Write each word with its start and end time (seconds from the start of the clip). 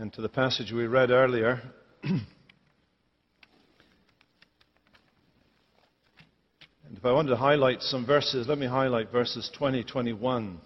and 0.00 0.12
to 0.12 0.22
the 0.22 0.28
passage 0.28 0.70
we 0.70 0.86
read 0.86 1.10
earlier. 1.10 1.60
and 2.04 2.22
if 6.92 7.04
I 7.04 7.10
wanted 7.10 7.30
to 7.30 7.36
highlight 7.36 7.82
some 7.82 8.06
verses, 8.06 8.46
let 8.46 8.58
me 8.58 8.66
highlight 8.66 9.10
verses 9.10 9.50
20, 9.58 9.82
21. 9.82 10.60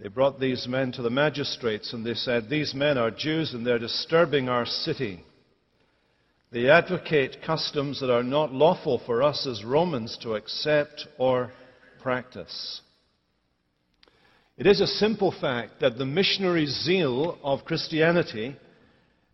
They 0.00 0.08
brought 0.08 0.40
these 0.40 0.66
men 0.66 0.90
to 0.92 1.02
the 1.02 1.10
magistrates 1.10 1.92
and 1.92 2.04
they 2.04 2.14
said, 2.14 2.48
These 2.48 2.74
men 2.74 2.98
are 2.98 3.12
Jews 3.12 3.54
and 3.54 3.64
they're 3.64 3.78
disturbing 3.78 4.48
our 4.48 4.66
city. 4.66 5.24
They 6.50 6.68
advocate 6.68 7.38
customs 7.44 8.00
that 8.00 8.12
are 8.12 8.24
not 8.24 8.52
lawful 8.52 9.00
for 9.06 9.22
us 9.22 9.46
as 9.46 9.64
Romans 9.64 10.18
to 10.22 10.34
accept 10.34 11.06
or 11.18 11.52
practice. 12.02 12.80
It 14.58 14.66
is 14.66 14.80
a 14.80 14.88
simple 14.88 15.30
fact 15.30 15.78
that 15.82 15.98
the 15.98 16.04
missionary 16.04 16.66
zeal 16.66 17.38
of 17.44 17.64
Christianity 17.64 18.56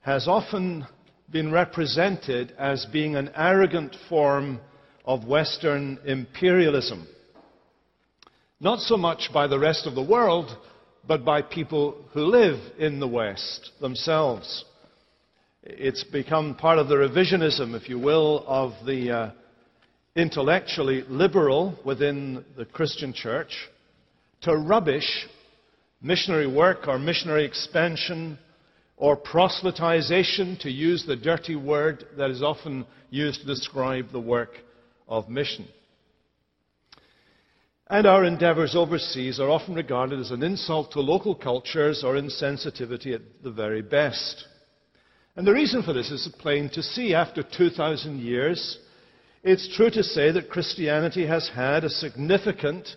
has 0.03 0.29
often 0.29 0.87
been 1.31 1.51
represented 1.51 2.53
as 2.59 2.85
being 2.93 3.17
an 3.17 3.31
arrogant 3.34 3.97
form 4.11 4.61
of 5.07 5.27
Western 5.27 5.98
imperialism. 6.05 7.09
Not 8.61 8.81
so 8.81 8.98
much 8.98 9.31
by 9.33 9.47
the 9.47 9.59
rest 9.59 9.87
of 9.87 9.95
the 9.95 10.03
world, 10.03 10.55
but 11.09 11.25
by 11.25 11.41
people 11.41 12.05
who 12.12 12.27
live 12.27 12.61
in 12.79 13.01
the 13.01 13.09
West 13.09 13.70
themselves. 13.81 14.67
It's 15.62 16.05
become 16.05 16.55
part 16.55 16.79
of 16.79 16.89
the 16.89 16.97
revisionism, 16.97 17.75
if 17.75 17.89
you 17.89 17.98
will, 17.98 18.45
of 18.47 18.73
the 18.84 19.11
uh, 19.11 19.31
intellectually 20.15 21.03
liberal 21.09 21.79
within 21.83 22.45
the 22.59 22.67
Christian 22.67 23.15
church 23.15 23.70
to 24.45 24.57
rubbish 24.57 25.27
missionary 26.01 26.47
work 26.47 26.87
or 26.87 26.98
missionary 26.98 27.45
expansion 27.45 28.39
or 28.97 29.17
proselytization, 29.17 30.59
to 30.61 30.70
use 30.70 31.05
the 31.05 31.17
dirty 31.17 31.56
word 31.56 32.05
that 32.17 32.31
is 32.31 32.42
often 32.42 32.87
used 33.11 33.41
to 33.41 33.47
describe 33.47 34.11
the 34.12 34.20
work 34.20 34.50
of 35.09 35.28
mission. 35.28 35.67
And 37.89 38.06
our 38.06 38.25
endeavors 38.25 38.77
overseas 38.77 39.41
are 39.41 39.50
often 39.50 39.75
regarded 39.75 40.20
as 40.20 40.31
an 40.31 40.42
insult 40.42 40.92
to 40.92 41.00
local 41.00 41.34
cultures 41.34 42.05
or 42.05 42.15
insensitivity 42.15 43.15
at 43.15 43.22
the 43.42 43.50
very 43.50 43.83
best. 43.83 44.47
And 45.37 45.47
the 45.47 45.53
reason 45.53 45.83
for 45.83 45.92
this 45.92 46.11
is 46.11 46.28
plain 46.39 46.70
to 46.70 46.83
see. 46.83 47.15
After 47.15 47.42
2,000 47.42 48.20
years, 48.20 48.78
it's 49.42 49.75
true 49.77 49.91
to 49.91 50.03
say 50.03 50.31
that 50.31 50.48
Christianity 50.48 51.27
has 51.27 51.50
had 51.55 51.84
a 51.84 51.91
significant 51.91 52.89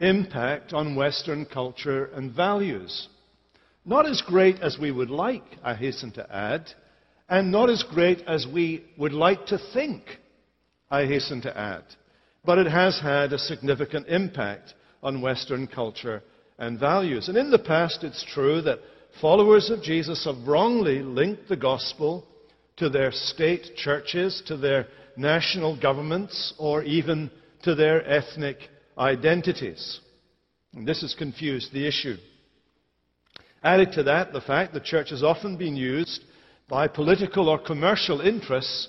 impact 0.00 0.72
on 0.72 0.96
Western 0.96 1.44
culture 1.44 2.06
and 2.14 2.34
values. 2.34 3.08
Not 3.84 4.06
as 4.06 4.22
great 4.22 4.60
as 4.60 4.78
we 4.80 4.90
would 4.90 5.10
like, 5.10 5.44
I 5.62 5.74
hasten 5.74 6.10
to 6.12 6.34
add, 6.34 6.70
and 7.28 7.50
not 7.50 7.70
as 7.70 7.82
great 7.82 8.22
as 8.26 8.46
we 8.52 8.84
would 8.98 9.12
like 9.12 9.46
to 9.46 9.58
think, 9.72 10.02
I 10.90 11.06
hasten 11.06 11.42
to 11.42 11.56
add. 11.56 11.84
But 12.44 12.58
it 12.58 12.66
has 12.66 12.98
had 13.00 13.32
a 13.32 13.38
significant 13.38 14.08
impact 14.08 14.74
on 15.02 15.22
Western 15.22 15.66
culture 15.66 16.22
and 16.58 16.78
values. 16.78 17.28
And 17.28 17.36
in 17.36 17.50
the 17.50 17.58
past, 17.58 18.04
it's 18.04 18.24
true 18.32 18.60
that 18.62 18.80
followers 19.20 19.70
of 19.70 19.82
Jesus 19.82 20.24
have 20.24 20.46
wrongly 20.46 21.00
linked 21.00 21.48
the 21.48 21.56
gospel 21.56 22.26
to 22.76 22.88
their 22.88 23.12
state 23.12 23.76
churches, 23.76 24.42
to 24.46 24.56
their 24.56 24.86
national 25.16 25.80
governments, 25.80 26.54
or 26.58 26.82
even 26.82 27.30
to 27.62 27.74
their 27.74 28.06
ethnic 28.08 28.58
identities. 28.98 30.00
And 30.74 30.86
this 30.86 31.02
has 31.02 31.14
confused 31.14 31.72
the 31.72 31.86
issue. 31.86 32.16
Added 33.62 33.92
to 33.92 34.02
that, 34.04 34.32
the 34.32 34.40
fact 34.40 34.74
the 34.74 34.80
church 34.80 35.10
has 35.10 35.22
often 35.22 35.56
been 35.56 35.76
used 35.76 36.22
by 36.68 36.88
political 36.88 37.48
or 37.48 37.58
commercial 37.58 38.20
interests 38.20 38.88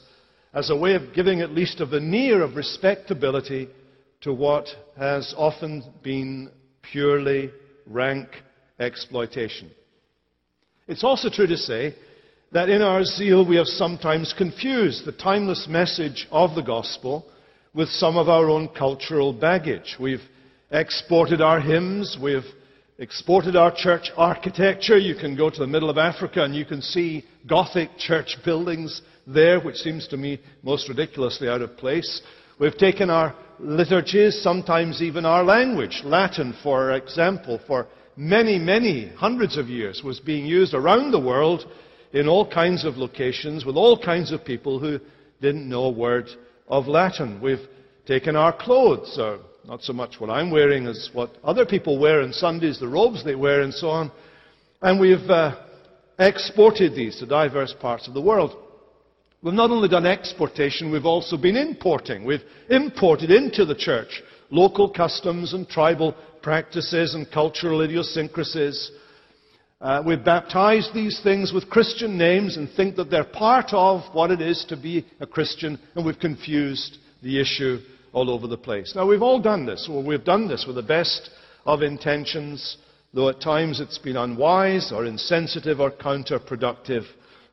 as 0.54 0.70
a 0.70 0.76
way 0.76 0.96
of 0.96 1.14
giving 1.14 1.42
at 1.42 1.52
least 1.52 1.82
a 1.82 1.86
veneer 1.86 2.42
of 2.42 2.56
respectability 2.56 3.68
to 4.22 4.34
what 4.34 4.68
has 4.98 5.34
often 5.38 5.84
been 6.02 6.50
purely 6.82 7.52
rank 7.86 8.28
exploitation. 8.80 9.70
It's 10.88 11.04
also 11.04 11.30
true 11.30 11.48
to 11.48 11.58
say 11.58 11.96
that 12.52 12.70
in 12.70 12.82
our 12.82 13.04
zeal 13.04 13.46
we 13.46 13.58
have 13.58 13.68
sometimes 13.68 14.34
confused 14.38 15.06
the 15.06 15.12
timeless 15.12 15.68
message 15.70 16.28
of 16.32 16.56
the 16.56 16.62
gospel 16.62 17.26
with 17.76 17.90
some 17.90 18.18
of 18.18 18.30
our 18.30 18.50
own 18.50 18.70
cultural 18.70 19.34
baggage. 19.34 19.98
We've 20.00 20.24
exported 20.72 21.42
our 21.42 21.60
hymns, 21.60 22.18
we've 22.22 22.46
exported 22.98 23.58
our 23.58 23.74
church 23.76 24.10
architecture. 24.16 24.98
You 24.98 25.16
can 25.16 25.36
go 25.36 25.50
to 25.50 25.60
the 25.60 25.68
middle 25.68 25.90
of 25.90 25.98
Africa 25.98 26.44
and 26.44 26.56
you 26.56 26.64
can 26.64 26.82
see 26.82 27.26
Gothic 27.46 27.90
church 27.98 28.38
buildings 28.46 29.02
there, 29.28 29.60
which 29.60 29.76
seems 29.76 30.08
to 30.08 30.18
me 30.18 30.40
most 30.64 30.88
ridiculously 30.88 31.50
out 31.50 31.62
of 31.62 31.76
place. 31.76 32.22
We've 32.58 32.78
taken 32.78 33.10
our 33.10 33.36
liturgies, 33.60 34.42
sometimes 34.42 35.02
even 35.02 35.26
our 35.26 35.44
language. 35.44 36.02
Latin, 36.06 36.56
for 36.64 36.94
example, 36.94 37.60
for 37.68 37.88
many, 38.16 38.58
many 38.58 39.10
hundreds 39.18 39.58
of 39.58 39.68
years 39.68 40.02
was 40.02 40.22
being 40.22 40.46
used 40.46 40.74
around 40.74 41.12
the 41.12 41.20
world 41.20 41.66
in 42.14 42.30
all 42.30 42.50
kinds 42.50 42.86
of 42.86 42.96
locations 42.96 43.66
with 43.66 43.76
all 43.76 44.02
kinds 44.02 44.32
of 44.32 44.46
people 44.46 44.80
who 44.80 44.98
didn't 45.42 45.68
know 45.68 45.84
a 45.84 45.92
word 45.92 46.30
of 46.68 46.88
Latin. 46.88 47.42
We've 47.42 47.68
taken 48.06 48.36
our 48.36 48.54
clothes, 48.54 49.18
or 49.20 49.40
not 49.66 49.84
so 49.84 49.94
much 49.94 50.20
what 50.20 50.30
I'm 50.30 50.52
wearing 50.52 50.88
as 50.88 51.10
what 51.14 51.32
other 51.44 51.66
people 51.66 52.00
wear 52.00 52.22
on 52.22 52.34
Sundays, 52.34 52.80
the 52.80 52.88
robes 52.88 53.24
they 53.24 53.36
wear, 53.36 53.62
and 53.62 53.74
so 53.74 53.90
on, 53.90 54.12
and 54.82 55.00
we've 55.00 55.30
uh, 55.30 55.56
exported 56.20 56.96
these 56.96 57.18
to 57.20 57.26
diverse 57.26 57.74
parts 57.80 58.08
of 58.08 58.14
the 58.14 58.22
world. 58.22 58.56
We've 59.42 59.54
not 59.54 59.70
only 59.70 59.90
done 59.90 60.06
exportation, 60.06 60.92
we've 60.92 61.06
also 61.06 61.38
been 61.38 61.56
importing. 61.56 62.26
We've 62.26 62.44
imported 62.70 63.32
into 63.32 63.66
the 63.66 63.76
church 63.76 64.24
local 64.52 64.90
customs 64.90 65.54
and 65.54 65.68
tribal 65.68 66.16
practices 66.42 67.16
and 67.16 67.30
cultural 67.32 67.82
idiosyncrasies. 67.82 68.92
Uh, 69.82 70.02
we've 70.06 70.24
baptized 70.24 70.94
these 70.94 71.20
things 71.22 71.52
with 71.52 71.70
Christian 71.70 72.18
names 72.18 72.56
and 72.56 72.70
think 72.72 72.96
that 72.96 73.10
they're 73.10 73.26
part 73.26 73.74
of 73.74 74.02
what 74.14 74.32
it 74.32 74.40
is 74.40 74.66
to 74.70 74.78
be 74.78 75.06
a 75.20 75.28
Christian, 75.28 75.78
and 75.96 76.06
we've 76.06 76.18
confused 76.18 76.98
the 77.22 77.42
issue 77.42 77.80
all 78.14 78.30
over 78.30 78.48
the 78.48 78.58
place. 78.58 78.94
Now, 78.96 79.06
we've 79.06 79.22
all 79.22 79.42
done 79.42 79.66
this, 79.66 79.90
or 79.92 80.02
we've 80.02 80.24
done 80.24 80.48
this 80.48 80.64
with 80.66 80.78
the 80.78 80.82
best 80.82 81.30
of 81.66 81.82
intentions, 81.82 82.78
though 83.14 83.28
at 83.28 83.42
times 83.42 83.82
it's 83.82 83.98
been 83.98 84.16
unwise 84.16 84.94
or 84.94 85.06
insensitive 85.06 85.82
or 85.82 85.92
counterproductive, 85.92 87.04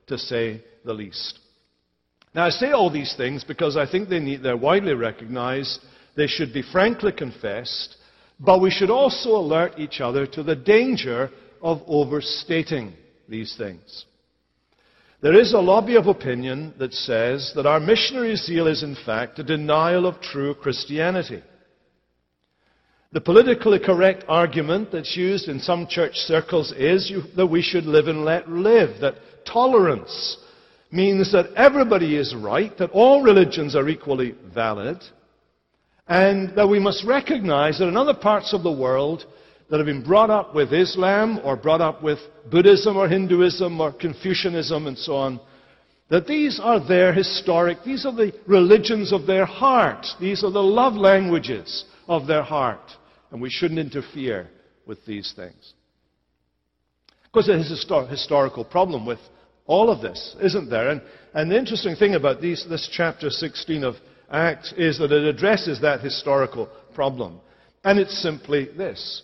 to 0.06 0.16
say 0.16 0.62
the 0.84 0.94
least. 0.94 1.40
Now, 2.34 2.46
I 2.46 2.50
say 2.50 2.70
all 2.70 2.90
these 2.90 3.14
things 3.16 3.42
because 3.42 3.76
I 3.76 3.90
think 3.90 4.08
they 4.08 4.20
need, 4.20 4.44
they're 4.44 4.56
widely 4.56 4.94
recognized, 4.94 5.80
they 6.16 6.28
should 6.28 6.52
be 6.52 6.62
frankly 6.62 7.10
confessed, 7.10 7.96
but 8.38 8.60
we 8.60 8.70
should 8.70 8.90
also 8.90 9.30
alert 9.30 9.72
each 9.76 10.00
other 10.00 10.24
to 10.28 10.42
the 10.44 10.56
danger 10.56 11.30
of 11.62 11.80
overstating 11.86 12.92
these 13.28 13.54
things. 13.56 14.04
There 15.22 15.38
is 15.38 15.54
a 15.54 15.58
lobby 15.58 15.94
of 15.94 16.08
opinion 16.08 16.74
that 16.78 16.92
says 16.92 17.52
that 17.54 17.64
our 17.64 17.78
missionary 17.78 18.34
zeal 18.34 18.66
is 18.66 18.82
in 18.82 18.96
fact 19.06 19.38
a 19.38 19.44
denial 19.44 20.04
of 20.04 20.20
true 20.20 20.52
Christianity. 20.54 21.42
The 23.12 23.20
politically 23.20 23.78
correct 23.78 24.24
argument 24.26 24.90
that's 24.90 25.16
used 25.16 25.48
in 25.48 25.60
some 25.60 25.86
church 25.86 26.14
circles 26.14 26.72
is 26.72 27.12
that 27.36 27.46
we 27.46 27.62
should 27.62 27.84
live 27.84 28.08
and 28.08 28.24
let 28.24 28.50
live, 28.50 29.00
that 29.00 29.14
tolerance 29.44 30.38
means 30.90 31.30
that 31.32 31.52
everybody 31.54 32.16
is 32.16 32.34
right, 32.34 32.76
that 32.78 32.90
all 32.90 33.22
religions 33.22 33.76
are 33.76 33.88
equally 33.88 34.34
valid, 34.54 34.98
and 36.08 36.56
that 36.56 36.68
we 36.68 36.78
must 36.78 37.04
recognize 37.04 37.78
that 37.78 37.88
in 37.88 37.96
other 37.96 38.14
parts 38.14 38.52
of 38.52 38.62
the 38.62 38.72
world, 38.72 39.24
that 39.72 39.78
have 39.78 39.86
been 39.86 40.02
brought 40.02 40.28
up 40.28 40.54
with 40.54 40.70
Islam 40.70 41.40
or 41.42 41.56
brought 41.56 41.80
up 41.80 42.02
with 42.02 42.18
Buddhism 42.50 42.98
or 42.98 43.08
Hinduism 43.08 43.80
or 43.80 43.90
Confucianism 43.90 44.86
and 44.86 44.98
so 44.98 45.14
on, 45.14 45.40
that 46.10 46.26
these 46.26 46.60
are 46.62 46.86
their 46.86 47.14
historic, 47.14 47.78
these 47.82 48.04
are 48.04 48.14
the 48.14 48.34
religions 48.46 49.14
of 49.14 49.26
their 49.26 49.46
heart. 49.46 50.04
These 50.20 50.44
are 50.44 50.50
the 50.50 50.62
love 50.62 50.92
languages 50.92 51.86
of 52.06 52.26
their 52.26 52.42
heart. 52.42 52.82
And 53.30 53.40
we 53.40 53.48
shouldn't 53.48 53.80
interfere 53.80 54.50
with 54.84 55.02
these 55.06 55.32
things. 55.34 55.72
Of 57.24 57.32
course, 57.32 57.46
there's 57.46 57.70
a 57.70 57.74
histor- 57.74 58.10
historical 58.10 58.66
problem 58.66 59.06
with 59.06 59.20
all 59.64 59.88
of 59.88 60.02
this, 60.02 60.36
isn't 60.42 60.68
there? 60.68 60.90
And, 60.90 61.00
and 61.32 61.50
the 61.50 61.56
interesting 61.56 61.96
thing 61.96 62.14
about 62.14 62.42
these, 62.42 62.66
this 62.68 62.90
chapter 62.92 63.30
16 63.30 63.84
of 63.84 63.94
Acts 64.30 64.74
is 64.76 64.98
that 64.98 65.12
it 65.12 65.24
addresses 65.24 65.80
that 65.80 66.02
historical 66.02 66.68
problem. 66.94 67.40
And 67.84 67.98
it's 67.98 68.22
simply 68.22 68.68
this 68.76 69.22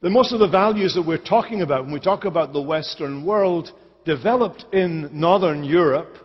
that 0.00 0.10
most 0.10 0.32
of 0.32 0.38
the 0.38 0.48
values 0.48 0.94
that 0.94 1.06
we're 1.06 1.18
talking 1.18 1.62
about 1.62 1.84
when 1.84 1.92
we 1.92 2.00
talk 2.00 2.24
about 2.24 2.52
the 2.52 2.62
Western 2.62 3.24
world 3.24 3.72
developed 4.04 4.64
in 4.72 5.10
Northern 5.12 5.64
Europe 5.64 6.16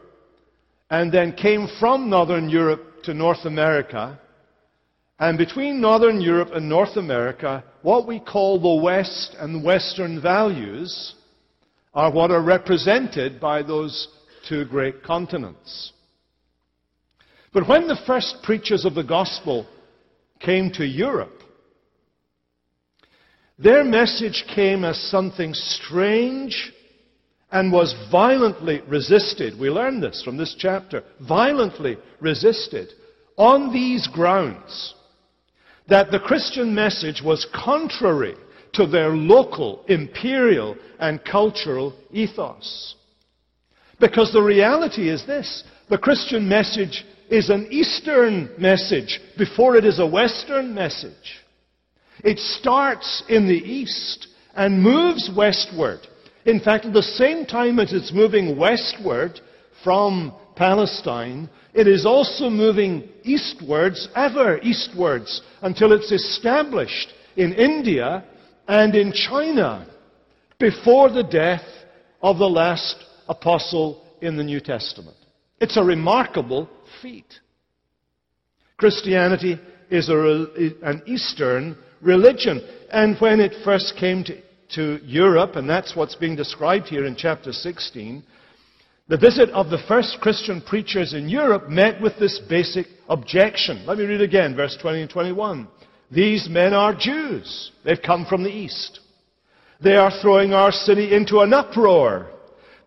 and 0.89 1.11
then 1.11 1.33
came 1.33 1.67
from 1.79 2.09
Northern 2.09 2.49
Europe 2.49 3.03
to 3.03 3.13
North 3.13 3.45
America 3.45 4.19
And 5.19 5.37
between 5.37 5.79
Northern 5.79 6.19
Europe 6.21 6.49
and 6.53 6.67
North 6.67 6.97
America, 6.97 7.63
what 7.81 8.07
we 8.07 8.19
call 8.19 8.59
the 8.59 8.83
West 8.83 9.35
and 9.39 9.63
Western 9.63 10.21
values 10.21 11.15
are 11.93 12.11
what 12.11 12.31
are 12.31 12.41
represented 12.41 13.39
by 13.39 13.61
those 13.61 14.07
two 14.49 14.65
great 14.65 15.03
continents. 15.03 15.93
But 17.53 17.67
when 17.67 17.87
the 17.87 18.01
first 18.07 18.37
preachers 18.41 18.83
of 18.83 18.95
the 18.95 19.03
gospel 19.03 19.67
came 20.39 20.71
to 20.73 20.85
Europe, 20.85 21.42
their 23.63 23.83
message 23.83 24.45
came 24.53 24.83
as 24.83 24.97
something 25.09 25.53
strange 25.53 26.73
and 27.51 27.71
was 27.71 27.95
violently 28.11 28.81
resisted. 28.87 29.57
We 29.59 29.69
learn 29.69 30.01
this 30.01 30.21
from 30.23 30.37
this 30.37 30.55
chapter. 30.57 31.03
Violently 31.25 31.97
resisted 32.19 32.89
on 33.37 33.71
these 33.71 34.07
grounds 34.07 34.95
that 35.87 36.11
the 36.11 36.19
Christian 36.19 36.73
message 36.73 37.21
was 37.23 37.47
contrary 37.53 38.35
to 38.73 38.87
their 38.87 39.09
local, 39.09 39.85
imperial, 39.87 40.75
and 40.99 41.23
cultural 41.23 41.93
ethos. 42.11 42.95
Because 43.99 44.33
the 44.33 44.41
reality 44.41 45.09
is 45.09 45.25
this 45.25 45.63
the 45.89 45.97
Christian 45.97 46.49
message 46.49 47.05
is 47.29 47.49
an 47.49 47.67
Eastern 47.71 48.49
message 48.57 49.19
before 49.37 49.75
it 49.75 49.85
is 49.85 49.99
a 49.99 50.07
Western 50.07 50.73
message. 50.73 51.42
It 52.23 52.39
starts 52.39 53.23
in 53.27 53.47
the 53.47 53.53
East 53.53 54.27
and 54.55 54.81
moves 54.81 55.29
westward. 55.35 55.99
In 56.45 56.59
fact, 56.59 56.85
at 56.85 56.93
the 56.93 57.01
same 57.01 57.45
time 57.45 57.79
as 57.79 57.93
it's 57.93 58.13
moving 58.13 58.57
westward 58.57 59.39
from 59.83 60.33
Palestine, 60.55 61.49
it 61.73 61.87
is 61.87 62.05
also 62.05 62.49
moving 62.49 63.09
eastwards, 63.23 64.07
ever 64.15 64.59
eastwards, 64.59 65.41
until 65.61 65.91
it's 65.91 66.11
established 66.11 67.13
in 67.35 67.53
India 67.53 68.23
and 68.67 68.95
in 68.95 69.11
China 69.11 69.87
before 70.59 71.09
the 71.09 71.23
death 71.23 71.65
of 72.21 72.37
the 72.37 72.49
last 72.49 73.03
apostle 73.27 74.05
in 74.21 74.37
the 74.37 74.43
New 74.43 74.59
Testament. 74.59 75.17
It's 75.59 75.77
a 75.77 75.83
remarkable 75.83 76.69
feat. 77.01 77.39
Christianity 78.77 79.59
is 79.89 80.09
a, 80.09 80.47
an 80.83 81.01
Eastern 81.05 81.77
religion. 82.03 82.61
And 82.91 83.17
when 83.19 83.39
it 83.39 83.55
first 83.63 83.95
came 83.99 84.23
to, 84.25 84.41
to 84.75 84.99
Europe, 85.03 85.55
and 85.55 85.69
that's 85.69 85.95
what's 85.95 86.15
being 86.15 86.35
described 86.35 86.87
here 86.87 87.05
in 87.05 87.15
chapter 87.15 87.51
16, 87.51 88.23
the 89.07 89.17
visit 89.17 89.49
of 89.49 89.69
the 89.69 89.83
first 89.87 90.19
Christian 90.21 90.61
preachers 90.61 91.13
in 91.13 91.27
Europe 91.27 91.69
met 91.69 92.01
with 92.01 92.17
this 92.19 92.39
basic 92.49 92.87
objection. 93.09 93.85
Let 93.85 93.97
me 93.97 94.05
read 94.05 94.21
again, 94.21 94.55
verse 94.55 94.77
20 94.81 95.01
and 95.01 95.09
21. 95.09 95.67
These 96.09 96.47
men 96.49 96.73
are 96.73 96.93
Jews. 96.93 97.71
They've 97.83 98.01
come 98.01 98.25
from 98.25 98.43
the 98.43 98.51
east. 98.51 98.99
They 99.83 99.95
are 99.95 100.11
throwing 100.21 100.53
our 100.53 100.71
city 100.71 101.13
into 101.13 101.39
an 101.39 101.53
uproar 101.53 102.27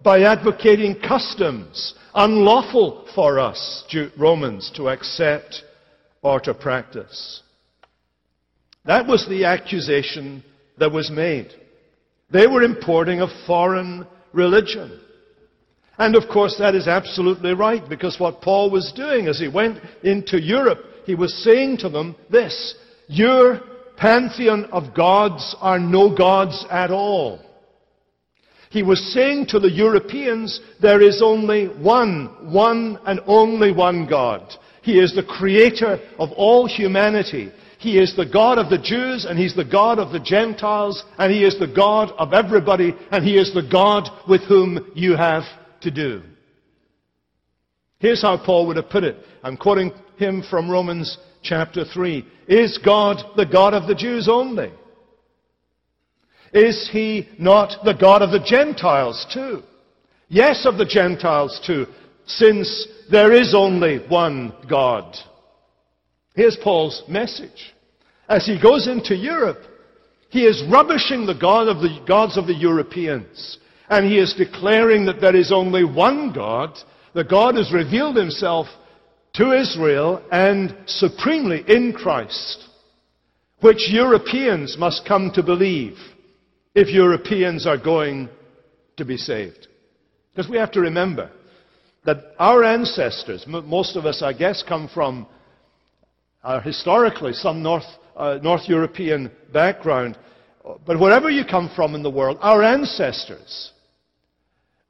by 0.03 0.23
advocating 0.23 1.01
customs 1.01 1.95
unlawful 2.15 3.07
for 3.15 3.39
us, 3.39 3.85
Romans, 4.17 4.71
to 4.77 4.89
accept 4.89 5.63
or 6.23 6.41
to 6.41 6.55
practice. 6.55 7.43
That 8.87 9.07
was 9.07 9.27
the 9.29 9.45
accusation 9.45 10.45
that 10.79 10.93
was 10.93 11.11
made. 11.11 11.53
They 12.31 12.47
were 12.47 12.63
importing 12.63 13.21
a 13.21 13.47
foreign 13.47 14.07
religion. 14.33 15.01
And 15.99 16.15
of 16.15 16.29
course, 16.29 16.57
that 16.59 16.75
is 16.75 16.87
absolutely 16.87 17.55
right, 17.55 17.87
because 17.89 18.21
what 18.21 18.43
Paul 18.43 18.71
was 18.71 18.93
doing 18.95 19.29
as 19.29 19.39
he 19.39 19.49
went 19.49 19.81
into 20.03 20.41
Europe, 20.41 20.81
he 21.05 21.15
was 21.15 21.35
saying 21.43 21.79
to 21.79 21.89
them 21.89 22.17
this 22.31 22.75
Your 23.07 23.61
pantheon 23.97 24.67
of 24.67 24.95
gods 24.95 25.57
are 25.61 25.79
no 25.79 26.15
gods 26.15 26.65
at 26.71 26.91
all. 26.91 27.41
He 28.69 28.83
was 28.83 29.13
saying 29.15 29.47
to 29.49 29.59
the 29.59 29.71
Europeans, 29.71 30.61
there 30.83 31.01
is 31.01 31.23
only 31.23 31.67
one, 31.67 32.53
one 32.53 32.99
and 33.07 33.21
only 33.27 33.73
one 33.73 34.07
God. 34.07 34.53
He 34.83 34.99
is 34.99 35.15
the 35.15 35.23
creator 35.23 35.99
of 36.19 36.31
all 36.33 36.67
humanity. 36.67 37.53
He 37.79 37.99
is 37.99 38.17
the 38.17 38.27
God 38.27 38.59
of 38.59 38.71
the 38.71 38.79
Jews 38.79 39.25
and 39.25 39.39
He's 39.39 39.55
the 39.55 39.65
God 39.65 39.99
of 39.99 40.13
the 40.13 40.21
Gentiles 40.21 41.05
and 41.19 41.33
He 41.33 41.45
is 41.45 41.59
the 41.59 41.67
God 41.67 42.11
of 42.19 42.33
everybody 42.33 42.95
and 43.11 43.25
He 43.25 43.37
is 43.37 43.53
the 43.53 43.69
God 43.71 44.09
with 44.29 44.43
whom 44.43 44.93
you 44.95 45.17
have 45.17 45.45
to 45.83 45.91
do. 45.91 46.23
Here's 47.99 48.23
how 48.23 48.37
Paul 48.45 48.67
would 48.67 48.77
have 48.77 48.91
put 48.91 49.05
it. 49.05 49.17
I'm 49.43 49.57
quoting 49.57 49.93
him 50.17 50.43
from 50.49 50.71
Romans 50.71 51.19
chapter 51.43 51.85
3. 51.85 52.27
Is 52.49 52.79
God 52.79 53.23
the 53.37 53.47
God 53.47 53.75
of 53.75 53.87
the 53.87 53.95
Jews 53.95 54.29
only? 54.29 54.73
Is 56.53 56.89
he 56.91 57.29
not 57.39 57.85
the 57.85 57.95
God 57.95 58.23
of 58.23 58.31
the 58.31 58.45
Gentiles 58.45 59.27
too? 59.33 59.63
Yes, 60.29 60.67
of 60.67 60.79
the 60.79 60.87
Gentiles 60.87 61.61
too, 61.67 61.87
since 62.27 62.89
there 63.11 63.33
is 63.33 63.55
only 63.55 63.99
one 64.09 64.53
God. 64.69 65.17
Here's 66.37 66.57
Paul's 66.57 67.03
message. 67.09 67.75
As 68.29 68.45
he 68.45 68.61
goes 68.61 68.87
into 68.87 69.17
Europe, 69.17 69.63
he 70.29 70.45
is 70.45 70.63
rubbishing 70.71 71.25
the, 71.25 71.35
God 71.35 71.67
of 71.67 71.79
the 71.79 71.99
gods 72.07 72.37
of 72.37 72.47
the 72.47 72.55
Europeans. 72.55 73.59
And 73.89 74.05
he 74.05 74.19
is 74.19 74.35
declaring 74.35 75.07
that 75.07 75.21
there 75.21 75.35
is 75.35 75.51
only 75.51 75.83
one 75.83 76.33
God. 76.35 76.77
The 77.15 77.25
God 77.25 77.57
has 77.57 77.73
revealed 77.73 78.17
himself 78.17 78.67
to 79.35 79.53
Israel 79.53 80.23
and 80.31 80.77
supremely 80.85 81.65
in 81.69 81.95
Christ, 81.95 82.65
which 83.61 83.89
Europeans 83.91 84.77
must 84.79 85.07
come 85.07 85.31
to 85.35 85.43
believe 85.43 85.97
if 86.75 86.89
Europeans 86.89 87.67
are 87.67 87.79
going 87.79 88.29
to 88.99 89.07
be 89.07 89.17
saved. 89.17 89.69
Because 90.35 90.51
we 90.51 90.59
have 90.59 90.73
to 90.73 90.81
remember 90.81 91.31
that 92.05 92.19
our 92.39 92.63
ancestors, 92.63 93.47
most 93.47 93.97
of 93.97 94.05
us, 94.05 94.23
I 94.23 94.35
guess, 94.35 94.63
come 94.63 94.91
from 94.93 95.27
uh, 96.47 96.61
historically 96.61 97.33
some 97.33 97.63
North, 97.63 97.85
uh, 98.17 98.39
North 98.43 98.69
European 98.69 99.31
background. 99.53 100.17
But 100.87 100.99
wherever 100.99 101.29
you 101.29 101.45
come 101.45 101.71
from 101.77 101.95
in 101.95 102.03
the 102.03 102.11
world, 102.11 102.39
our 102.41 102.63
ancestors 102.63 103.73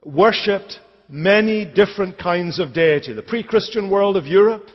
worshipped 0.03 0.79
many 1.09 1.65
different 1.65 2.17
kinds 2.17 2.59
of 2.59 2.73
deity. 2.73 3.13
The 3.13 3.23
pre 3.23 3.43
Christian 3.43 3.89
world 3.89 4.15
of 4.15 4.25
Europe, 4.25 4.67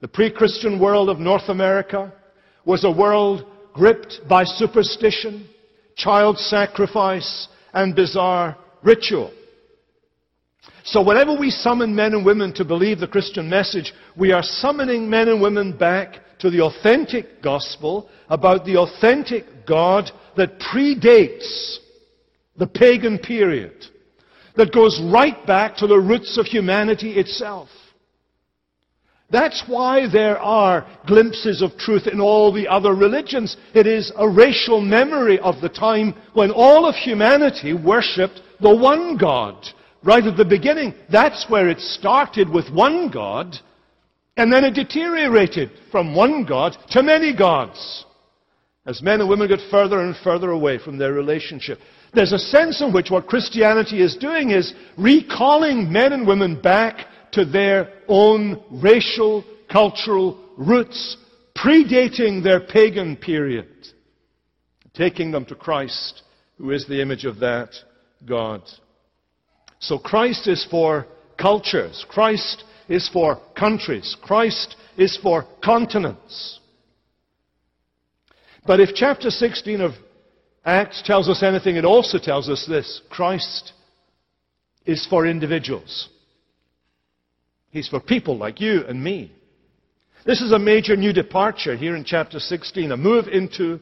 the 0.00 0.08
pre 0.08 0.30
Christian 0.30 0.78
world 0.78 1.08
of 1.08 1.18
North 1.18 1.48
America, 1.48 2.12
was 2.64 2.84
a 2.84 2.90
world 2.90 3.46
gripped 3.72 4.20
by 4.28 4.44
superstition 4.44 5.48
child 5.96 6.38
sacrifice, 6.38 7.48
and 7.72 7.94
bizarre 7.94 8.56
ritual. 8.82 9.32
So 10.84 11.02
whenever 11.02 11.34
we 11.34 11.50
summon 11.50 11.94
men 11.94 12.12
and 12.12 12.24
women 12.24 12.52
to 12.54 12.64
believe 12.64 12.98
the 12.98 13.06
Christian 13.06 13.48
message, 13.48 13.92
we 14.16 14.32
are 14.32 14.42
summoning 14.42 15.08
men 15.08 15.28
and 15.28 15.40
women 15.40 15.76
back 15.76 16.20
to 16.40 16.50
the 16.50 16.62
authentic 16.62 17.40
gospel 17.40 18.08
about 18.28 18.64
the 18.64 18.76
authentic 18.76 19.44
God 19.64 20.10
that 20.36 20.58
predates 20.58 21.78
the 22.56 22.66
pagan 22.66 23.18
period, 23.18 23.86
that 24.56 24.72
goes 24.72 25.00
right 25.00 25.46
back 25.46 25.76
to 25.76 25.86
the 25.86 25.98
roots 25.98 26.36
of 26.36 26.46
humanity 26.46 27.12
itself. 27.12 27.68
That's 29.30 29.62
why 29.66 30.08
there 30.12 30.38
are 30.38 30.86
glimpses 31.06 31.62
of 31.62 31.78
truth 31.78 32.06
in 32.06 32.20
all 32.20 32.52
the 32.52 32.68
other 32.68 32.94
religions. 32.94 33.56
It 33.72 33.86
is 33.86 34.12
a 34.16 34.28
racial 34.28 34.80
memory 34.80 35.38
of 35.38 35.62
the 35.62 35.70
time 35.70 36.14
when 36.34 36.50
all 36.50 36.84
of 36.84 36.94
humanity 36.96 37.72
worshipped 37.72 38.42
the 38.60 38.76
one 38.76 39.16
God. 39.16 39.56
Right 40.04 40.24
at 40.24 40.36
the 40.36 40.44
beginning, 40.44 40.94
that's 41.10 41.46
where 41.48 41.68
it 41.68 41.80
started 41.80 42.48
with 42.48 42.70
one 42.70 43.08
God, 43.08 43.56
and 44.36 44.52
then 44.52 44.64
it 44.64 44.74
deteriorated 44.74 45.70
from 45.90 46.14
one 46.14 46.44
God 46.44 46.76
to 46.90 47.02
many 47.02 47.36
gods. 47.36 48.04
As 48.84 49.00
men 49.00 49.20
and 49.20 49.28
women 49.28 49.46
get 49.46 49.60
further 49.70 50.00
and 50.00 50.16
further 50.16 50.50
away 50.50 50.78
from 50.78 50.98
their 50.98 51.12
relationship. 51.12 51.78
There's 52.12 52.32
a 52.32 52.38
sense 52.38 52.80
in 52.80 52.92
which 52.92 53.10
what 53.10 53.28
Christianity 53.28 54.02
is 54.02 54.16
doing 54.16 54.50
is 54.50 54.74
recalling 54.98 55.90
men 55.92 56.12
and 56.12 56.26
women 56.26 56.60
back 56.60 57.06
to 57.32 57.44
their 57.44 57.92
own 58.08 58.60
racial, 58.70 59.44
cultural 59.70 60.38
roots, 60.58 61.16
predating 61.56 62.42
their 62.42 62.60
pagan 62.60 63.16
period, 63.16 63.68
taking 64.94 65.30
them 65.30 65.44
to 65.46 65.54
Christ, 65.54 66.22
who 66.58 66.72
is 66.72 66.86
the 66.86 67.00
image 67.00 67.24
of 67.24 67.38
that 67.38 67.70
God. 68.26 68.62
So 69.82 69.98
Christ 69.98 70.46
is 70.46 70.64
for 70.70 71.06
cultures. 71.36 72.06
Christ 72.08 72.64
is 72.88 73.08
for 73.08 73.40
countries. 73.58 74.16
Christ 74.22 74.76
is 74.96 75.18
for 75.20 75.44
continents. 75.62 76.60
But 78.64 78.78
if 78.78 78.94
chapter 78.94 79.28
16 79.28 79.80
of 79.80 79.92
Acts 80.64 81.02
tells 81.04 81.28
us 81.28 81.42
anything, 81.42 81.74
it 81.74 81.84
also 81.84 82.18
tells 82.18 82.48
us 82.48 82.64
this 82.64 83.00
Christ 83.10 83.72
is 84.86 85.04
for 85.06 85.26
individuals. 85.26 86.08
He's 87.70 87.88
for 87.88 87.98
people 87.98 88.38
like 88.38 88.60
you 88.60 88.84
and 88.86 89.02
me. 89.02 89.32
This 90.24 90.40
is 90.40 90.52
a 90.52 90.58
major 90.60 90.94
new 90.94 91.12
departure 91.12 91.74
here 91.74 91.96
in 91.96 92.04
chapter 92.04 92.38
16, 92.38 92.92
a 92.92 92.96
move 92.96 93.26
into, 93.26 93.80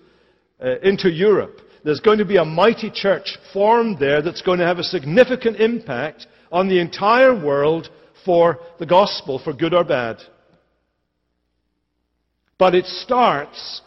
uh, 0.64 0.78
into 0.78 1.11
Europe. 1.11 1.61
There's 1.85 2.01
going 2.01 2.19
to 2.19 2.25
be 2.25 2.37
a 2.37 2.45
mighty 2.45 2.91
church 2.91 3.39
formed 3.53 3.99
there 3.99 4.23
that's 4.23 4.43
going 4.43 4.59
to 4.59 4.67
have 4.67 4.79
a 4.79 4.85
significant 4.85 5.61
impact 5.61 6.27
on 6.53 6.69
the 6.69 6.81
entire 6.81 7.35
world 7.35 7.89
for 8.25 8.59
the 8.79 8.87
gospel, 8.87 9.39
for 9.39 9.53
good 9.53 9.73
or 9.73 9.85
bad. 9.85 10.19
But 12.59 12.75
it 12.75 12.85
starts 12.85 13.81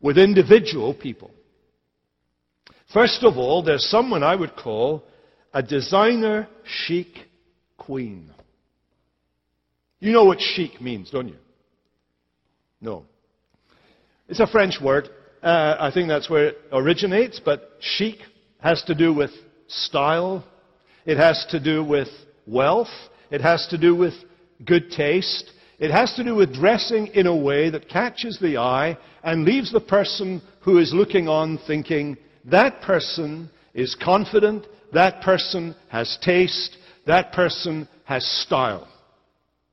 with 0.00 0.18
individual 0.18 0.92
people. 0.92 1.30
First 2.92 3.24
of 3.24 3.38
all, 3.38 3.62
there's 3.62 3.88
someone 3.88 4.22
I 4.22 4.36
would 4.36 4.54
call 4.54 5.04
a 5.52 5.62
designer 5.62 6.48
chic 6.64 7.08
queen. 7.78 8.30
You 10.00 10.12
know 10.12 10.24
what 10.24 10.40
chic 10.40 10.80
means, 10.80 11.10
don't 11.10 11.28
you? 11.28 11.36
No. 12.80 13.06
It's 14.28 14.40
a 14.40 14.46
French 14.46 14.78
word. 14.82 15.08
Uh, 15.44 15.76
I 15.78 15.90
think 15.90 16.08
that's 16.08 16.30
where 16.30 16.48
it 16.48 16.58
originates, 16.72 17.38
but 17.38 17.72
chic 17.78 18.16
has 18.60 18.82
to 18.84 18.94
do 18.94 19.12
with 19.12 19.30
style. 19.68 20.42
It 21.04 21.18
has 21.18 21.44
to 21.50 21.60
do 21.60 21.84
with 21.84 22.08
wealth. 22.46 22.88
It 23.30 23.42
has 23.42 23.66
to 23.68 23.76
do 23.76 23.94
with 23.94 24.14
good 24.64 24.90
taste. 24.90 25.52
It 25.78 25.90
has 25.90 26.14
to 26.14 26.24
do 26.24 26.34
with 26.34 26.54
dressing 26.54 27.08
in 27.08 27.26
a 27.26 27.36
way 27.36 27.68
that 27.68 27.90
catches 27.90 28.38
the 28.40 28.56
eye 28.56 28.96
and 29.22 29.44
leaves 29.44 29.70
the 29.70 29.82
person 29.82 30.40
who 30.60 30.78
is 30.78 30.94
looking 30.94 31.28
on 31.28 31.58
thinking, 31.66 32.16
that 32.46 32.80
person 32.80 33.50
is 33.74 33.94
confident, 33.94 34.66
that 34.94 35.20
person 35.20 35.74
has 35.88 36.16
taste, 36.22 36.78
that 37.06 37.32
person 37.32 37.86
has 38.04 38.24
style. 38.24 38.88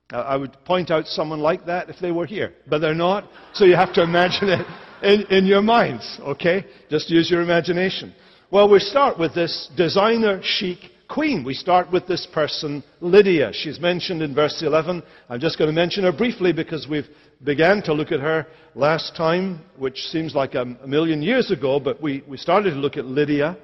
I 0.09 0.35
would 0.35 0.51
point 0.65 0.91
out 0.91 1.07
someone 1.07 1.39
like 1.39 1.67
that 1.67 1.89
if 1.89 1.95
they 2.01 2.11
were 2.11 2.25
here, 2.25 2.55
but 2.67 2.79
they're 2.79 2.93
not, 2.93 3.23
so 3.53 3.63
you 3.63 3.77
have 3.77 3.93
to 3.93 4.03
imagine 4.03 4.49
it 4.49 4.67
in, 5.01 5.25
in 5.29 5.45
your 5.45 5.61
minds, 5.61 6.19
okay? 6.21 6.65
Just 6.89 7.09
use 7.09 7.29
your 7.29 7.41
imagination. 7.41 8.13
Well, 8.51 8.69
we 8.69 8.79
start 8.79 9.17
with 9.17 9.33
this 9.33 9.69
designer 9.75 10.41
chic 10.43 10.77
queen. 11.07 11.43
We 11.43 11.53
start 11.53 11.91
with 11.91 12.07
this 12.07 12.27
person, 12.33 12.83
Lydia. 13.01 13.51
She's 13.53 13.79
mentioned 13.79 14.21
in 14.21 14.33
verse 14.33 14.61
11. 14.61 15.03
I'm 15.29 15.39
just 15.39 15.57
going 15.57 15.69
to 15.69 15.73
mention 15.73 16.03
her 16.03 16.11
briefly 16.11 16.53
because 16.53 16.87
we've 16.89 17.07
began 17.43 17.81
to 17.83 17.93
look 17.93 18.11
at 18.11 18.19
her 18.19 18.47
last 18.75 19.15
time, 19.15 19.61
which 19.77 19.97
seems 20.03 20.35
like 20.35 20.55
a, 20.55 20.65
million 20.85 21.21
years 21.21 21.51
ago, 21.51 21.79
but 21.79 22.01
we, 22.01 22.23
we 22.27 22.37
started 22.37 22.71
to 22.71 22.77
look 22.77 22.97
at 22.97 23.05
Lydia. 23.05 23.57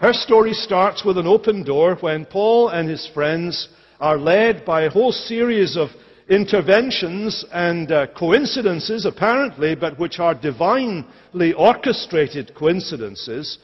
Her 0.00 0.12
story 0.12 0.52
starts 0.52 1.04
with 1.04 1.16
an 1.16 1.26
open 1.26 1.64
door 1.64 1.96
when 2.00 2.26
Paul 2.26 2.68
and 2.68 2.88
his 2.88 3.08
friends 3.14 3.68
are 4.00 4.18
led 4.18 4.64
by 4.64 4.82
a 4.82 4.90
whole 4.90 5.12
series 5.12 5.76
of 5.76 5.88
interventions 6.28 7.44
and 7.52 7.92
uh, 7.92 8.06
coincidences, 8.16 9.04
apparently, 9.04 9.74
but 9.74 9.98
which 9.98 10.18
are 10.18 10.34
divinely 10.34 11.52
orchestrated 11.56 12.54
coincidences. 12.54 13.58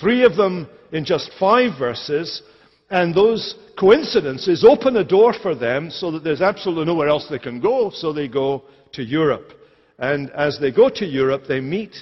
Three 0.00 0.24
of 0.24 0.36
them 0.36 0.68
in 0.92 1.04
just 1.04 1.30
five 1.38 1.78
verses. 1.78 2.42
And 2.90 3.14
those 3.14 3.56
coincidences 3.78 4.64
open 4.64 4.96
a 4.96 5.04
door 5.04 5.32
for 5.32 5.54
them 5.54 5.90
so 5.90 6.10
that 6.12 6.22
there's 6.22 6.40
absolutely 6.40 6.84
nowhere 6.84 7.08
else 7.08 7.26
they 7.28 7.38
can 7.38 7.60
go, 7.60 7.90
so 7.90 8.12
they 8.12 8.28
go 8.28 8.62
to 8.92 9.02
Europe. 9.02 9.52
And 9.98 10.30
as 10.30 10.58
they 10.60 10.70
go 10.70 10.88
to 10.90 11.04
Europe, 11.04 11.44
they 11.48 11.60
meet 11.60 11.96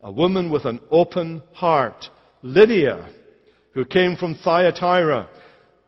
a 0.00 0.10
woman 0.10 0.50
with 0.50 0.64
an 0.64 0.80
open 0.90 1.42
heart, 1.52 2.08
Lydia, 2.42 3.08
who 3.72 3.84
came 3.84 4.16
from 4.16 4.34
Thyatira. 4.34 5.28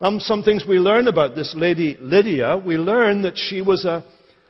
Um, 0.04 0.20
some 0.20 0.42
things 0.42 0.66
we 0.68 0.78
learn 0.78 1.08
about 1.08 1.34
this 1.34 1.54
lady 1.56 1.96
Lydia. 1.99 2.58
We 2.58 2.76
learn 2.76 3.23
that 3.23 3.38
she 3.38 3.62
was 3.62 3.87
a, 3.87 4.04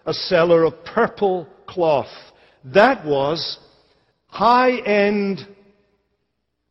a 0.05 0.13
seller 0.13 0.65
of 0.65 0.85
purple 0.85 1.47
cloth. 1.69 2.13
That 2.65 3.07
was 3.07 3.61
high 4.27 4.79
end 4.79 5.47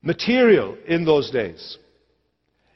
material 0.02 0.76
in 0.86 1.06
those 1.06 1.32
days. 1.32 1.78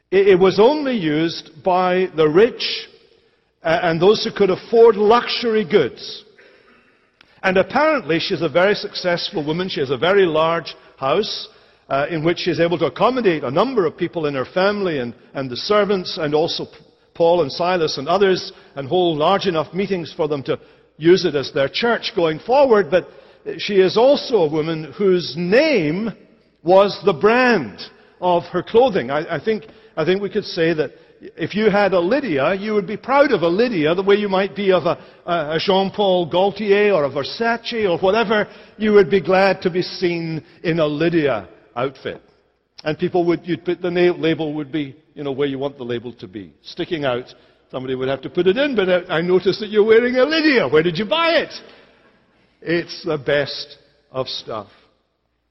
It, 0.09 0.29
it 0.29 0.39
was 0.39 0.61
only 0.61 0.95
used 0.95 1.61
by 1.61 2.07
the 2.15 2.29
rich 2.29 2.87
and 3.61 4.01
those 4.01 4.23
who 4.23 4.31
could 4.31 4.49
afford 4.49 4.95
luxury 4.95 5.69
goods. 5.69 6.23
And 7.43 7.57
apparently, 7.57 8.19
she's 8.19 8.41
a 8.41 8.47
very 8.47 8.75
successful 8.75 9.45
woman. 9.45 9.67
She 9.67 9.81
has 9.81 9.91
a 9.91 9.97
very 9.97 10.25
large 10.25 10.73
house 10.95 11.49
uh, 11.89 12.05
in 12.09 12.23
which 12.23 12.39
she 12.39 12.51
is 12.51 12.59
able 12.59 12.77
to 12.77 12.85
accommodate 12.85 13.43
a 13.43 13.51
number 13.51 13.85
of 13.85 13.97
people 13.97 14.25
in 14.25 14.33
her 14.33 14.45
family 14.45 14.99
and, 14.99 15.13
and 15.33 15.49
the 15.49 15.57
servants 15.57 16.17
and 16.17 16.35
also 16.35 16.65
Paul 17.13 17.41
and 17.41 17.51
Silas 17.51 17.97
and 17.97 18.07
others 18.07 18.51
and 18.75 18.87
hold 18.87 19.17
large 19.17 19.45
enough 19.45 19.73
meetings 19.73 20.13
for 20.15 20.27
them 20.27 20.43
to 20.43 20.59
use 20.97 21.25
it 21.25 21.35
as 21.35 21.51
their 21.53 21.69
church 21.69 22.11
going 22.15 22.39
forward. 22.39 22.91
But 22.91 23.07
she 23.57 23.75
is 23.75 23.97
also 23.97 24.37
a 24.37 24.51
woman 24.51 24.93
whose 24.97 25.35
name 25.37 26.11
was 26.63 26.99
the 27.05 27.13
brand 27.13 27.79
of 28.19 28.43
her 28.43 28.61
clothing. 28.61 29.09
I, 29.09 29.37
I, 29.37 29.43
think, 29.43 29.63
I 29.95 30.03
think 30.03 30.21
we 30.21 30.29
could 30.29 30.43
say 30.43 30.73
that 30.73 30.91
if 31.19 31.55
you 31.55 31.71
had 31.71 31.93
a 31.93 31.99
Lydia, 31.99 32.53
you 32.55 32.73
would 32.73 32.85
be 32.85 32.97
proud 32.97 33.31
of 33.31 33.41
a 33.41 33.47
Lydia 33.47 33.95
the 33.95 34.03
way 34.03 34.15
you 34.15 34.29
might 34.29 34.55
be 34.55 34.71
of 34.71 34.83
a, 34.83 34.97
a 35.25 35.57
Jean 35.59 35.89
Paul 35.89 36.29
Gaultier 36.29 36.93
or 36.93 37.05
a 37.05 37.09
Versace 37.09 37.89
or 37.89 37.97
whatever. 37.99 38.47
You 38.77 38.93
would 38.93 39.09
be 39.09 39.21
glad 39.21 39.61
to 39.61 39.71
be 39.71 39.81
seen 39.81 40.43
in 40.63 40.79
a 40.79 40.85
Lydia 40.85 41.47
outfit. 41.77 42.21
And 42.83 42.97
people 42.97 43.25
would, 43.25 43.41
you'd 43.47 43.65
put 43.65 43.81
the 43.81 43.89
label 43.89 44.53
would 44.53 44.71
be, 44.71 44.95
you 45.13 45.23
know, 45.23 45.31
where 45.31 45.47
you 45.47 45.57
want 45.57 45.77
the 45.77 45.83
label 45.83 46.13
to 46.13 46.27
be. 46.27 46.53
Sticking 46.61 47.05
out. 47.05 47.33
Somebody 47.71 47.95
would 47.95 48.07
have 48.07 48.21
to 48.21 48.29
put 48.29 48.47
it 48.47 48.55
in, 48.55 48.75
but 48.75 49.11
I 49.11 49.21
noticed 49.21 49.59
that 49.59 49.69
you're 49.69 49.85
wearing 49.85 50.15
a 50.15 50.23
Lydia. 50.23 50.67
Where 50.69 50.83
did 50.83 50.97
you 50.97 51.05
buy 51.05 51.31
it? 51.31 51.53
It's 52.61 53.03
the 53.03 53.17
best 53.17 53.77
of 54.11 54.27
stuff. 54.27 54.69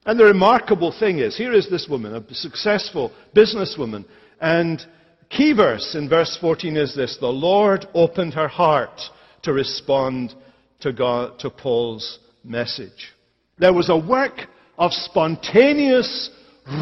And 0.05 0.19
the 0.19 0.25
remarkable 0.25 0.95
thing 0.97 1.19
is, 1.19 1.37
here 1.37 1.53
is 1.53 1.69
this 1.69 1.87
woman, 1.87 2.15
a 2.15 2.33
successful 2.33 3.11
businesswoman, 3.35 4.05
and 4.41 4.81
key 5.29 5.53
verse 5.53 5.95
in 5.95 6.09
verse 6.09 6.37
14 6.39 6.75
is 6.77 6.95
this, 6.95 7.17
the 7.19 7.27
Lord 7.27 7.85
opened 7.93 8.33
her 8.33 8.47
heart 8.47 8.99
to 9.43 9.53
respond 9.53 10.33
to, 10.79 10.93
God, 10.93 11.39
to 11.39 11.49
Paul's 11.49 12.19
message. 12.43 13.13
There 13.59 13.73
was 13.73 13.89
a 13.89 13.97
work 13.97 14.47
of 14.77 14.93
spontaneous 14.93 16.29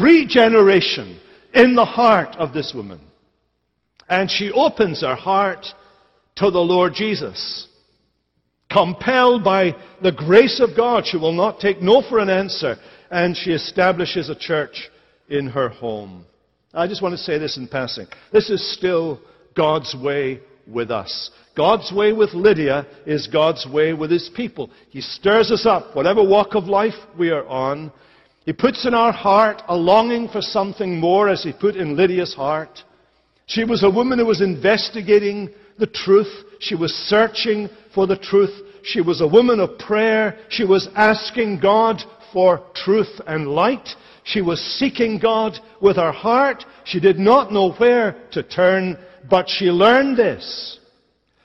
regeneration 0.00 1.18
in 1.54 1.74
the 1.74 1.84
heart 1.84 2.36
of 2.36 2.52
this 2.52 2.72
woman. 2.74 3.00
And 4.08 4.30
she 4.30 4.50
opens 4.52 5.00
her 5.00 5.14
heart 5.14 5.66
to 6.36 6.50
the 6.50 6.60
Lord 6.60 6.94
Jesus. 6.94 7.68
Compelled 8.70 9.42
by 9.42 9.74
the 10.02 10.12
grace 10.12 10.60
of 10.60 10.76
God, 10.76 11.06
she 11.06 11.16
will 11.16 11.32
not 11.32 11.60
take 11.60 11.80
no 11.80 12.02
for 12.02 12.18
an 12.18 12.28
answer, 12.28 12.76
and 13.10 13.36
she 13.36 13.52
establishes 13.52 14.28
a 14.28 14.34
church 14.34 14.90
in 15.28 15.48
her 15.48 15.68
home. 15.68 16.24
I 16.74 16.86
just 16.86 17.00
want 17.00 17.12
to 17.12 17.22
say 17.22 17.38
this 17.38 17.56
in 17.56 17.68
passing. 17.68 18.06
This 18.32 18.50
is 18.50 18.74
still 18.74 19.20
God's 19.56 19.94
way 19.94 20.40
with 20.66 20.90
us. 20.90 21.30
God's 21.56 21.92
way 21.92 22.12
with 22.12 22.34
Lydia 22.34 22.86
is 23.06 23.26
God's 23.26 23.66
way 23.66 23.92
with 23.92 24.10
his 24.10 24.30
people. 24.34 24.70
He 24.90 25.00
stirs 25.00 25.50
us 25.50 25.64
up, 25.64 25.96
whatever 25.96 26.22
walk 26.22 26.54
of 26.54 26.64
life 26.64 26.94
we 27.18 27.30
are 27.30 27.46
on. 27.46 27.92
He 28.44 28.52
puts 28.52 28.86
in 28.86 28.94
our 28.94 29.12
heart 29.12 29.62
a 29.68 29.76
longing 29.76 30.28
for 30.28 30.40
something 30.40 31.00
more, 31.00 31.28
as 31.28 31.42
he 31.42 31.52
put 31.52 31.76
in 31.76 31.96
Lydia's 31.96 32.34
heart. 32.34 32.82
She 33.46 33.64
was 33.64 33.82
a 33.82 33.90
woman 33.90 34.18
who 34.18 34.26
was 34.26 34.40
investigating 34.40 35.50
the 35.78 35.86
truth. 35.86 36.44
She 36.60 36.74
was 36.74 36.92
searching 36.92 37.68
for 37.94 38.06
the 38.06 38.16
truth. 38.16 38.54
She 38.82 39.00
was 39.00 39.20
a 39.20 39.26
woman 39.26 39.60
of 39.60 39.78
prayer. 39.78 40.38
She 40.48 40.64
was 40.64 40.88
asking 40.94 41.60
God 41.60 42.02
for 42.32 42.62
truth 42.74 43.20
and 43.26 43.48
light. 43.48 43.88
She 44.24 44.42
was 44.42 44.60
seeking 44.60 45.18
God 45.18 45.58
with 45.80 45.96
her 45.96 46.12
heart. 46.12 46.64
She 46.84 47.00
did 47.00 47.18
not 47.18 47.52
know 47.52 47.72
where 47.72 48.16
to 48.32 48.42
turn, 48.42 48.98
but 49.28 49.48
she 49.48 49.66
learned 49.66 50.16
this. 50.16 50.78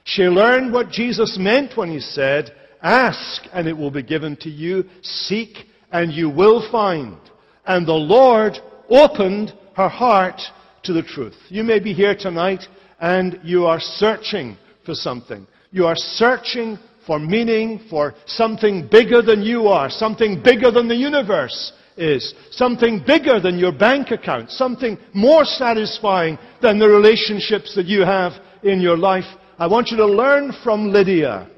She 0.03 0.23
learned 0.23 0.73
what 0.73 0.89
Jesus 0.89 1.37
meant 1.39 1.77
when 1.77 1.89
he 1.89 1.99
said, 1.99 2.51
Ask 2.81 3.43
and 3.53 3.67
it 3.67 3.77
will 3.77 3.91
be 3.91 4.03
given 4.03 4.35
to 4.37 4.49
you. 4.49 4.85
Seek 5.01 5.65
and 5.91 6.11
you 6.11 6.29
will 6.29 6.69
find. 6.71 7.17
And 7.65 7.87
the 7.87 7.93
Lord 7.93 8.57
opened 8.89 9.53
her 9.75 9.89
heart 9.89 10.41
to 10.83 10.93
the 10.93 11.03
truth. 11.03 11.35
You 11.49 11.63
may 11.63 11.79
be 11.79 11.93
here 11.93 12.15
tonight 12.15 12.63
and 12.99 13.39
you 13.43 13.65
are 13.65 13.79
searching 13.79 14.57
for 14.85 14.95
something. 14.95 15.45
You 15.71 15.85
are 15.85 15.95
searching 15.95 16.79
for 17.05 17.19
meaning, 17.19 17.81
for 17.89 18.13
something 18.25 18.87
bigger 18.91 19.21
than 19.21 19.41
you 19.41 19.67
are, 19.67 19.89
something 19.89 20.41
bigger 20.43 20.71
than 20.71 20.87
the 20.87 20.95
universe 20.95 21.73
is, 21.97 22.33
something 22.51 23.03
bigger 23.05 23.39
than 23.39 23.57
your 23.57 23.71
bank 23.71 24.11
account, 24.11 24.51
something 24.51 24.97
more 25.13 25.45
satisfying 25.45 26.37
than 26.61 26.79
the 26.79 26.87
relationships 26.87 27.75
that 27.75 27.85
you 27.85 28.01
have 28.01 28.33
in 28.63 28.81
your 28.81 28.97
life. 28.97 29.25
I 29.57 29.67
want 29.67 29.89
you 29.89 29.97
to 29.97 30.05
learn 30.05 30.53
from 30.63 30.91
Lydia. 30.91 31.49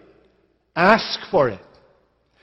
Ask 0.76 1.20
for 1.30 1.50
it. 1.50 1.60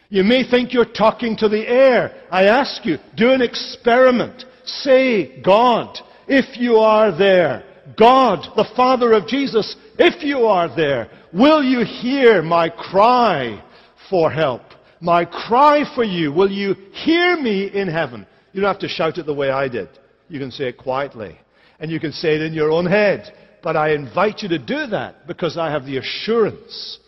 You 0.09 0.25
may 0.25 0.49
think 0.49 0.73
you're 0.73 0.85
talking 0.85 1.37
to 1.37 1.49
the 1.49 1.67
air. 1.69 2.25
I 2.31 2.45
ask 2.45 2.85
you, 2.85 2.99
do 3.17 3.31
an 3.31 3.43
experiment. 3.43 4.45
Say, 4.65 5.41
God, 5.43 5.99
if 6.27 6.59
you 6.59 6.77
are 6.77 7.17
there, 7.17 7.65
God, 7.97 8.47
the 8.57 8.69
Father 8.77 9.13
of 9.13 9.27
Jesus, 9.27 9.77
if 9.99 10.23
you 10.25 10.47
are 10.47 10.75
there, 10.75 11.09
will 11.33 11.63
you 11.63 11.85
hear 11.85 12.43
my 12.43 12.69
cry 12.69 13.63
for 14.09 14.31
help? 14.31 14.63
My 15.01 15.25
cry 15.25 15.85
for 15.95 16.05
you. 16.05 16.33
Will 16.33 16.51
you 16.51 16.75
hear 16.93 17.41
me 17.41 17.71
in 17.73 17.89
heaven? 17.89 18.27
You 18.53 18.61
don't 18.61 18.71
have 18.71 18.81
to 18.81 18.89
shout 18.89 19.19
it 19.19 19.27
the 19.27 19.35
way 19.35 19.51
I 19.51 19.69
did. 19.69 19.89
You 20.29 20.39
can 20.39 20.51
say 20.51 20.69
it 20.69 20.77
quietly. 20.79 21.39
And 21.79 21.91
you 21.91 21.99
can 21.99 22.13
say 22.13 22.35
it 22.35 22.43
in 22.43 22.53
your 22.53 22.71
own 22.71 22.87
head. 22.87 23.33
But 23.63 23.77
I 23.77 23.93
invite 23.93 24.43
you 24.43 24.49
to 24.51 24.59
do 24.59 24.87
that 24.89 25.27
because 25.27 25.57
I 25.57 25.71
have 25.71 25.87
the 25.87 25.99
assurance 25.99 26.99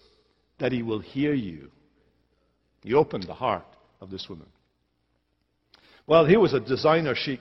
that 0.58 0.72
He 0.72 0.82
will 0.82 1.00
hear 1.00 1.34
you. 1.34 1.70
He 2.82 2.94
opened 2.94 3.24
the 3.24 3.34
heart 3.34 3.64
of 4.00 4.10
this 4.10 4.26
woman. 4.28 4.48
Well, 6.06 6.26
he 6.26 6.36
was 6.36 6.52
a 6.52 6.60
designer 6.60 7.14
chic 7.14 7.40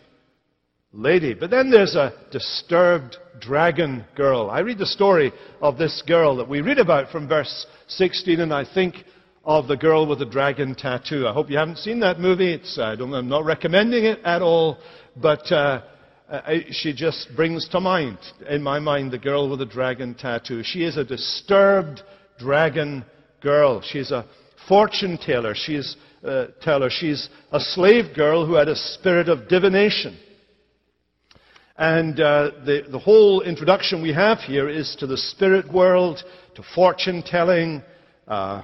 lady. 0.93 1.33
But 1.33 1.49
then 1.49 1.71
there's 1.71 1.95
a 1.95 2.13
disturbed 2.31 3.17
dragon 3.39 4.05
girl. 4.15 4.49
I 4.49 4.59
read 4.59 4.77
the 4.77 4.85
story 4.85 5.31
of 5.61 5.77
this 5.77 6.03
girl 6.05 6.35
that 6.37 6.49
we 6.49 6.61
read 6.61 6.77
about 6.77 7.11
from 7.11 7.27
verse 7.27 7.65
16, 7.87 8.39
and 8.39 8.53
I 8.53 8.65
think 8.71 8.95
of 9.43 9.67
the 9.67 9.77
girl 9.77 10.05
with 10.05 10.19
the 10.19 10.25
dragon 10.25 10.75
tattoo. 10.75 11.27
I 11.27 11.33
hope 11.33 11.49
you 11.49 11.57
haven't 11.57 11.79
seen 11.79 11.99
that 12.01 12.19
movie. 12.19 12.53
It's, 12.53 12.77
I 12.77 12.93
am 12.93 13.27
not 13.27 13.43
recommending 13.43 14.05
it 14.05 14.19
at 14.23 14.41
all, 14.41 14.77
but 15.15 15.51
uh, 15.51 15.81
I, 16.29 16.65
she 16.69 16.93
just 16.93 17.29
brings 17.35 17.67
to 17.69 17.79
mind, 17.79 18.19
in 18.47 18.61
my 18.61 18.79
mind, 18.79 19.11
the 19.11 19.17
girl 19.17 19.49
with 19.49 19.59
the 19.59 19.65
dragon 19.65 20.13
tattoo. 20.13 20.61
She 20.63 20.83
is 20.83 20.95
a 20.95 21.03
disturbed 21.03 22.01
dragon 22.37 23.03
girl. 23.41 23.81
She's 23.81 24.11
a 24.11 24.25
fortune 24.67 25.17
teller. 25.17 25.53
She's 25.55 25.95
uh, 26.23 26.47
teller. 26.61 26.89
She's 26.91 27.27
a 27.51 27.59
slave 27.59 28.15
girl 28.15 28.45
who 28.45 28.53
had 28.53 28.67
a 28.67 28.75
spirit 28.75 29.27
of 29.27 29.47
divination. 29.47 30.17
And 31.77 32.19
uh, 32.19 32.51
the, 32.63 32.83
the 32.91 32.99
whole 32.99 33.41
introduction 33.41 34.03
we 34.03 34.13
have 34.13 34.37
here 34.37 34.69
is 34.69 34.95
to 34.99 35.07
the 35.07 35.17
spirit 35.17 35.73
world, 35.73 36.23
to 36.55 36.63
fortune 36.75 37.23
telling, 37.25 37.81
uh, 38.27 38.61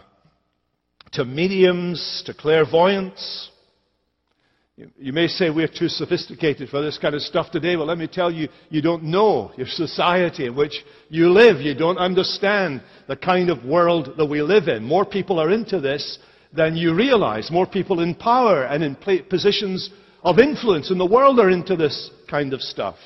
to 1.13 1.25
mediums, 1.25 2.23
to 2.25 2.33
clairvoyance. 2.33 3.49
You, 4.99 5.11
may 5.11 5.27
say 5.27 5.49
we're 5.49 5.67
too 5.67 5.87
sophisticated 5.87 6.69
for 6.69 6.81
this 6.83 6.99
kind 6.99 7.15
of 7.15 7.21
stuff 7.23 7.49
today. 7.49 7.75
Well, 7.75 7.87
let 7.87 7.97
me 7.97 8.07
tell 8.07 8.31
you, 8.31 8.47
you 8.69 8.81
don't 8.81 9.03
know 9.03 9.51
your 9.57 9.65
society 9.65 10.45
in 10.45 10.55
which 10.55 10.83
you 11.09 11.31
live. 11.31 11.61
You 11.61 11.73
don't 11.73 11.97
understand 11.97 12.83
the 13.07 13.15
kind 13.15 13.49
of 13.49 13.65
world 13.65 14.13
that 14.17 14.25
we 14.27 14.43
live 14.43 14.67
in. 14.67 14.83
More 14.83 15.03
people 15.05 15.39
are 15.39 15.51
into 15.51 15.79
this 15.79 16.19
than 16.53 16.75
you 16.75 16.93
realize. 16.93 17.49
More 17.49 17.65
people 17.65 18.01
in 18.01 18.13
power 18.13 18.65
and 18.65 18.83
in 18.83 18.95
positions 19.29 19.89
of 20.21 20.37
influence 20.37 20.91
in 20.91 20.99
the 20.99 21.05
world 21.05 21.39
are 21.39 21.49
into 21.49 21.75
this 21.75 22.11
kind 22.29 22.53
of 22.53 22.61
stuff 22.61 22.97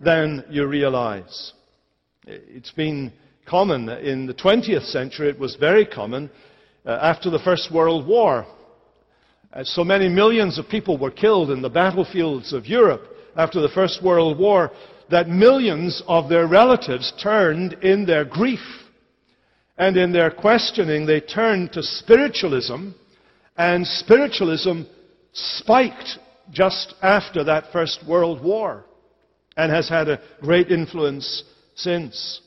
than 0.00 0.44
you 0.50 0.66
realize. 0.66 1.52
It's 2.26 2.72
been 2.72 3.12
common 3.46 3.88
in 3.88 4.26
the 4.26 4.34
20th 4.34 4.90
century, 4.90 5.28
it 5.28 5.38
was 5.38 5.56
very 5.56 5.86
common 5.86 6.30
uh, 6.84 6.98
after 7.02 7.30
the 7.30 7.38
First 7.38 7.72
World 7.72 8.06
War. 8.06 8.46
Uh, 9.52 9.64
so 9.64 9.84
many 9.84 10.08
millions 10.08 10.58
of 10.58 10.68
people 10.68 10.98
were 10.98 11.10
killed 11.10 11.50
in 11.50 11.62
the 11.62 11.70
battlefields 11.70 12.52
of 12.52 12.66
Europe 12.66 13.02
after 13.36 13.60
the 13.60 13.68
First 13.68 14.02
World 14.02 14.38
War 14.38 14.70
that 15.10 15.28
millions 15.28 16.02
of 16.06 16.28
their 16.28 16.46
relatives 16.46 17.12
turned 17.22 17.74
in 17.82 18.06
their 18.06 18.24
grief 18.24 18.60
and 19.78 19.96
in 19.96 20.12
their 20.12 20.30
questioning, 20.30 21.06
they 21.06 21.20
turned 21.20 21.72
to 21.72 21.82
spiritualism, 21.82 22.90
and 23.56 23.86
spiritualism 23.86 24.82
spiked 25.32 26.18
just 26.50 26.94
after 27.02 27.44
that 27.44 27.72
First 27.72 28.06
World 28.06 28.42
War 28.42 28.84
and 29.56 29.72
has 29.72 29.88
had 29.88 30.08
a 30.08 30.20
great 30.40 30.70
influence 30.70 31.44
since. 31.74 32.40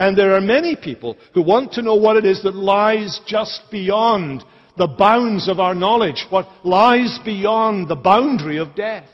And 0.00 0.16
there 0.16 0.34
are 0.34 0.40
many 0.40 0.76
people 0.76 1.18
who 1.34 1.42
want 1.42 1.72
to 1.74 1.82
know 1.82 1.94
what 1.94 2.16
it 2.16 2.24
is 2.24 2.42
that 2.42 2.56
lies 2.56 3.20
just 3.26 3.60
beyond 3.70 4.42
the 4.78 4.88
bounds 4.88 5.46
of 5.46 5.60
our 5.60 5.74
knowledge, 5.74 6.24
what 6.30 6.48
lies 6.64 7.18
beyond 7.22 7.86
the 7.86 7.96
boundary 7.96 8.56
of 8.56 8.74
death. 8.74 9.10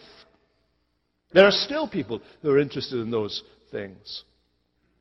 There 1.35 1.45
are 1.45 1.51
still 1.51 1.89
people 1.89 2.23
who 2.41 2.51
are 2.51 2.61
interested 2.61 3.01
in 3.01 3.11
those 3.11 3.43
things. 3.73 4.23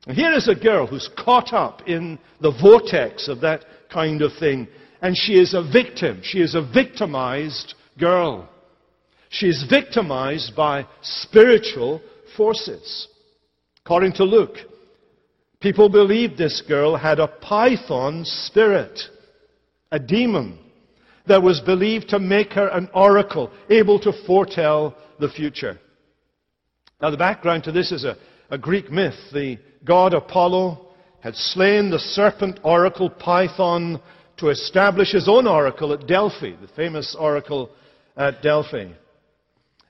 And 0.08 0.16
here 0.16 0.32
is 0.32 0.48
a 0.48 0.56
girl 0.56 0.88
who's 0.88 1.08
caught 1.16 1.52
up 1.52 1.82
in 1.86 2.18
the 2.40 2.50
vortex 2.50 3.28
of 3.28 3.40
that 3.42 3.64
kind 3.88 4.22
of 4.22 4.32
thing. 4.40 4.66
And 5.00 5.16
she 5.16 5.34
is 5.34 5.54
a 5.54 5.62
victim. 5.62 6.20
She 6.24 6.40
is 6.40 6.56
a 6.56 6.62
victimized 6.62 7.74
girl. 7.96 8.48
She 9.28 9.46
is 9.46 9.64
victimized 9.70 10.56
by 10.56 10.84
spiritual 11.00 12.02
forces. 12.36 13.06
According 13.84 14.14
to 14.14 14.24
Luke, 14.24 14.56
people 15.66 15.88
believed 15.88 16.38
this 16.38 16.62
girl 16.68 16.94
had 16.94 17.18
a 17.18 17.26
python 17.26 18.24
spirit, 18.24 19.00
a 19.90 19.98
demon 19.98 20.56
that 21.26 21.42
was 21.42 21.60
believed 21.60 22.08
to 22.08 22.20
make 22.20 22.52
her 22.52 22.68
an 22.68 22.88
oracle, 22.94 23.50
able 23.68 23.98
to 23.98 24.12
foretell 24.28 24.94
the 25.18 25.28
future. 25.28 25.76
Now, 27.02 27.10
the 27.10 27.16
background 27.16 27.64
to 27.64 27.72
this 27.72 27.90
is 27.90 28.04
a, 28.04 28.16
a 28.48 28.56
Greek 28.56 28.92
myth. 28.92 29.16
The 29.32 29.58
god 29.84 30.14
Apollo 30.14 30.86
had 31.18 31.34
slain 31.34 31.90
the 31.90 31.98
serpent 31.98 32.60
oracle 32.62 33.10
Python 33.10 34.00
to 34.36 34.50
establish 34.50 35.10
his 35.10 35.28
own 35.28 35.48
oracle 35.48 35.92
at 35.92 36.06
Delphi, 36.06 36.52
the 36.60 36.68
famous 36.76 37.16
oracle 37.18 37.70
at 38.16 38.40
Delphi. 38.40 38.92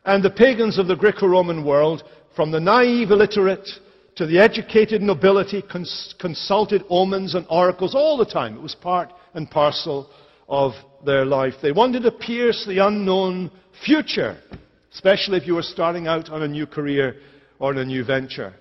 And 0.06 0.24
the 0.24 0.30
pagans 0.30 0.78
of 0.78 0.86
the 0.86 0.96
Greco-Roman 0.96 1.66
world, 1.66 2.02
from 2.34 2.50
the 2.50 2.60
naive 2.60 3.10
illiterate 3.10 3.68
to 4.16 4.26
the 4.26 4.38
educated 4.38 5.02
nobility, 5.02 5.62
cons- 5.62 6.14
consulted 6.18 6.82
omens 6.88 7.34
and 7.34 7.46
oracles 7.48 7.94
all 7.94 8.16
the 8.16 8.24
time. 8.24 8.56
It 8.56 8.62
was 8.62 8.74
part 8.74 9.12
and 9.34 9.50
parcel 9.50 10.10
of 10.48 10.72
their 11.04 11.24
life. 11.24 11.54
They 11.62 11.72
wanted 11.72 12.02
to 12.02 12.10
pierce 12.10 12.64
the 12.66 12.84
unknown 12.86 13.50
future, 13.84 14.38
especially 14.92 15.36
if 15.36 15.46
you 15.46 15.54
were 15.54 15.62
starting 15.62 16.06
out 16.06 16.30
on 16.30 16.42
a 16.42 16.48
new 16.48 16.66
career 16.66 17.16
or 17.58 17.70
on 17.70 17.78
a 17.78 17.84
new 17.84 18.04
venture. 18.04 18.54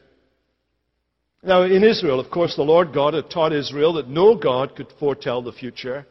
Now, 1.42 1.62
in 1.62 1.84
Israel, 1.84 2.20
of 2.20 2.32
course, 2.32 2.56
the 2.56 2.64
Lord 2.64 2.94
God 2.94 3.14
had 3.14 3.30
taught 3.30 3.54
Israel 3.54 3.94
that 3.94 4.10
no 4.10 4.36
God 4.36 4.76
could 4.76 4.88
foretell 5.00 5.42
the 5.42 5.52
future 5.52 6.06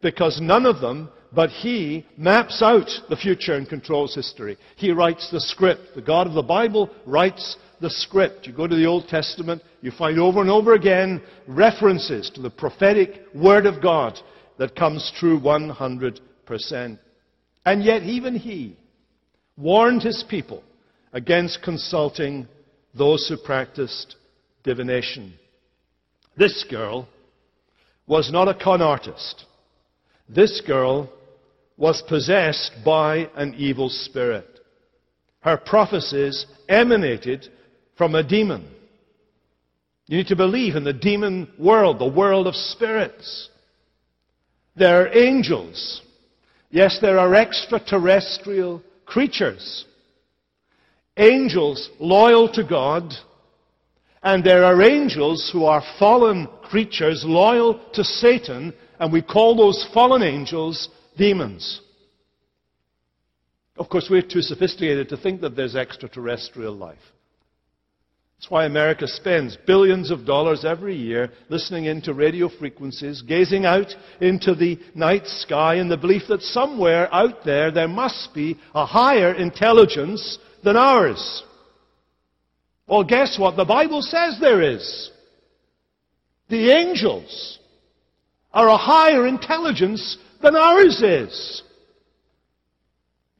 because 0.00 0.40
none 0.40 0.64
of 0.64 0.80
them 0.80 1.10
but 1.32 1.50
He 1.50 2.06
maps 2.16 2.62
out 2.62 2.88
the 3.08 3.16
future 3.16 3.54
and 3.54 3.68
controls 3.68 4.14
history. 4.14 4.56
He 4.76 4.92
writes 4.92 5.28
the 5.30 5.40
script. 5.40 5.94
The 5.94 6.02
God 6.02 6.26
of 6.26 6.34
the 6.34 6.42
Bible 6.42 6.90
writes 7.04 7.56
the 7.80 7.90
script. 7.90 8.46
You 8.46 8.52
go 8.52 8.66
to 8.66 8.76
the 8.76 8.86
Old 8.86 9.08
Testament, 9.08 9.62
you 9.80 9.90
find 9.90 10.18
over 10.18 10.40
and 10.40 10.50
over 10.50 10.74
again 10.74 11.22
references 11.46 12.30
to 12.34 12.42
the 12.42 12.50
prophetic 12.50 13.22
Word 13.34 13.66
of 13.66 13.82
God 13.82 14.18
that 14.58 14.76
comes 14.76 15.12
true 15.18 15.38
100%. 15.40 16.98
And 17.64 17.84
yet, 17.84 18.02
even 18.02 18.34
He 18.34 18.76
warned 19.56 20.02
His 20.02 20.24
people 20.28 20.62
against 21.12 21.62
consulting 21.62 22.48
those 22.94 23.28
who 23.28 23.36
practiced 23.36 24.16
divination. 24.64 25.34
This 26.36 26.64
girl 26.68 27.08
was 28.06 28.30
not 28.30 28.48
a 28.48 28.54
con 28.54 28.82
artist. 28.82 29.44
This 30.28 30.60
girl 30.66 31.10
was 31.76 32.02
possessed 32.08 32.72
by 32.84 33.28
an 33.36 33.54
evil 33.56 33.88
spirit. 33.88 34.60
Her 35.40 35.56
prophecies 35.56 36.46
emanated 36.68 37.48
from 37.96 38.14
a 38.14 38.22
demon. 38.22 38.68
You 40.06 40.18
need 40.18 40.28
to 40.28 40.36
believe 40.36 40.76
in 40.76 40.84
the 40.84 40.92
demon 40.92 41.48
world, 41.58 41.98
the 41.98 42.08
world 42.08 42.46
of 42.46 42.54
spirits. 42.54 43.48
There 44.76 45.02
are 45.02 45.16
angels. 45.16 46.02
Yes, 46.70 46.98
there 47.00 47.18
are 47.18 47.34
extraterrestrial 47.34 48.82
creatures. 49.04 49.84
Angels 51.16 51.90
loyal 51.98 52.52
to 52.52 52.62
God 52.62 53.14
and 54.26 54.42
there 54.42 54.64
are 54.64 54.82
angels 54.82 55.48
who 55.52 55.66
are 55.66 55.84
fallen 56.00 56.48
creatures 56.64 57.22
loyal 57.24 57.80
to 57.92 58.02
Satan, 58.02 58.74
and 58.98 59.12
we 59.12 59.22
call 59.22 59.54
those 59.54 59.88
fallen 59.94 60.24
angels 60.24 60.88
demons. 61.16 61.80
Of 63.76 63.88
course, 63.88 64.08
we're 64.10 64.22
too 64.22 64.42
sophisticated 64.42 65.08
to 65.10 65.16
think 65.16 65.42
that 65.42 65.54
there's 65.54 65.76
extraterrestrial 65.76 66.74
life. 66.74 66.98
That's 68.38 68.50
why 68.50 68.66
America 68.66 69.08
spends 69.08 69.56
billions 69.66 70.10
of 70.10 70.26
dollars 70.26 70.64
every 70.64 70.94
year 70.94 71.30
listening 71.48 71.86
into 71.86 72.12
radio 72.12 72.48
frequencies, 72.48 73.22
gazing 73.22 73.64
out 73.64 73.94
into 74.20 74.54
the 74.54 74.78
night 74.94 75.26
sky 75.26 75.76
in 75.76 75.88
the 75.88 75.96
belief 75.96 76.22
that 76.28 76.42
somewhere 76.42 77.12
out 77.14 77.44
there 77.44 77.70
there 77.70 77.88
must 77.88 78.34
be 78.34 78.58
a 78.74 78.84
higher 78.84 79.32
intelligence 79.32 80.38
than 80.62 80.76
ours. 80.76 81.42
Well, 82.86 83.04
guess 83.04 83.38
what? 83.38 83.56
The 83.56 83.64
Bible 83.64 84.02
says 84.02 84.38
there 84.38 84.62
is. 84.62 85.10
The 86.48 86.70
angels 86.70 87.58
are 88.52 88.68
a 88.68 88.76
higher 88.76 89.26
intelligence 89.26 90.18
than 90.42 90.54
ours 90.56 91.02
is. 91.02 91.62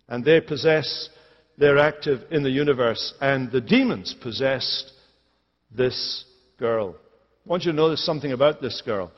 And 0.08 0.24
they 0.24 0.40
possess, 0.40 1.10
they're 1.58 1.78
active 1.78 2.20
in 2.30 2.42
the 2.42 2.50
universe, 2.50 3.14
and 3.20 3.50
the 3.50 3.60
demons 3.60 4.14
possessed 4.22 4.92
this 5.74 6.24
girl. 6.58 6.96
I 7.44 7.48
want 7.48 7.64
you 7.64 7.72
to 7.72 7.76
notice 7.76 8.04
something 8.04 8.32
about 8.32 8.60
this 8.60 8.82
girl. 8.84 9.12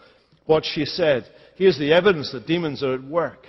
What 0.47 0.65
she 0.65 0.85
said. 0.85 1.27
Here's 1.57 1.79
the 1.79 1.93
evidence 1.93 2.31
that 2.33 2.47
demons 2.47 2.83
are 2.83 2.95
at 2.95 3.03
work. 3.03 3.49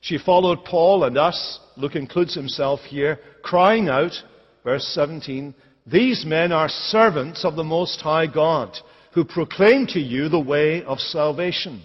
She 0.00 0.18
followed 0.18 0.64
Paul 0.64 1.04
and 1.04 1.16
us, 1.16 1.60
Luke 1.76 1.96
includes 1.96 2.34
himself 2.34 2.80
here, 2.80 3.18
crying 3.42 3.88
out, 3.88 4.12
verse 4.64 4.84
17, 4.94 5.54
These 5.86 6.24
men 6.24 6.52
are 6.52 6.68
servants 6.68 7.44
of 7.44 7.56
the 7.56 7.64
Most 7.64 8.00
High 8.00 8.26
God, 8.26 8.76
who 9.12 9.24
proclaim 9.24 9.86
to 9.88 10.00
you 10.00 10.28
the 10.28 10.40
way 10.40 10.82
of 10.82 10.98
salvation. 10.98 11.82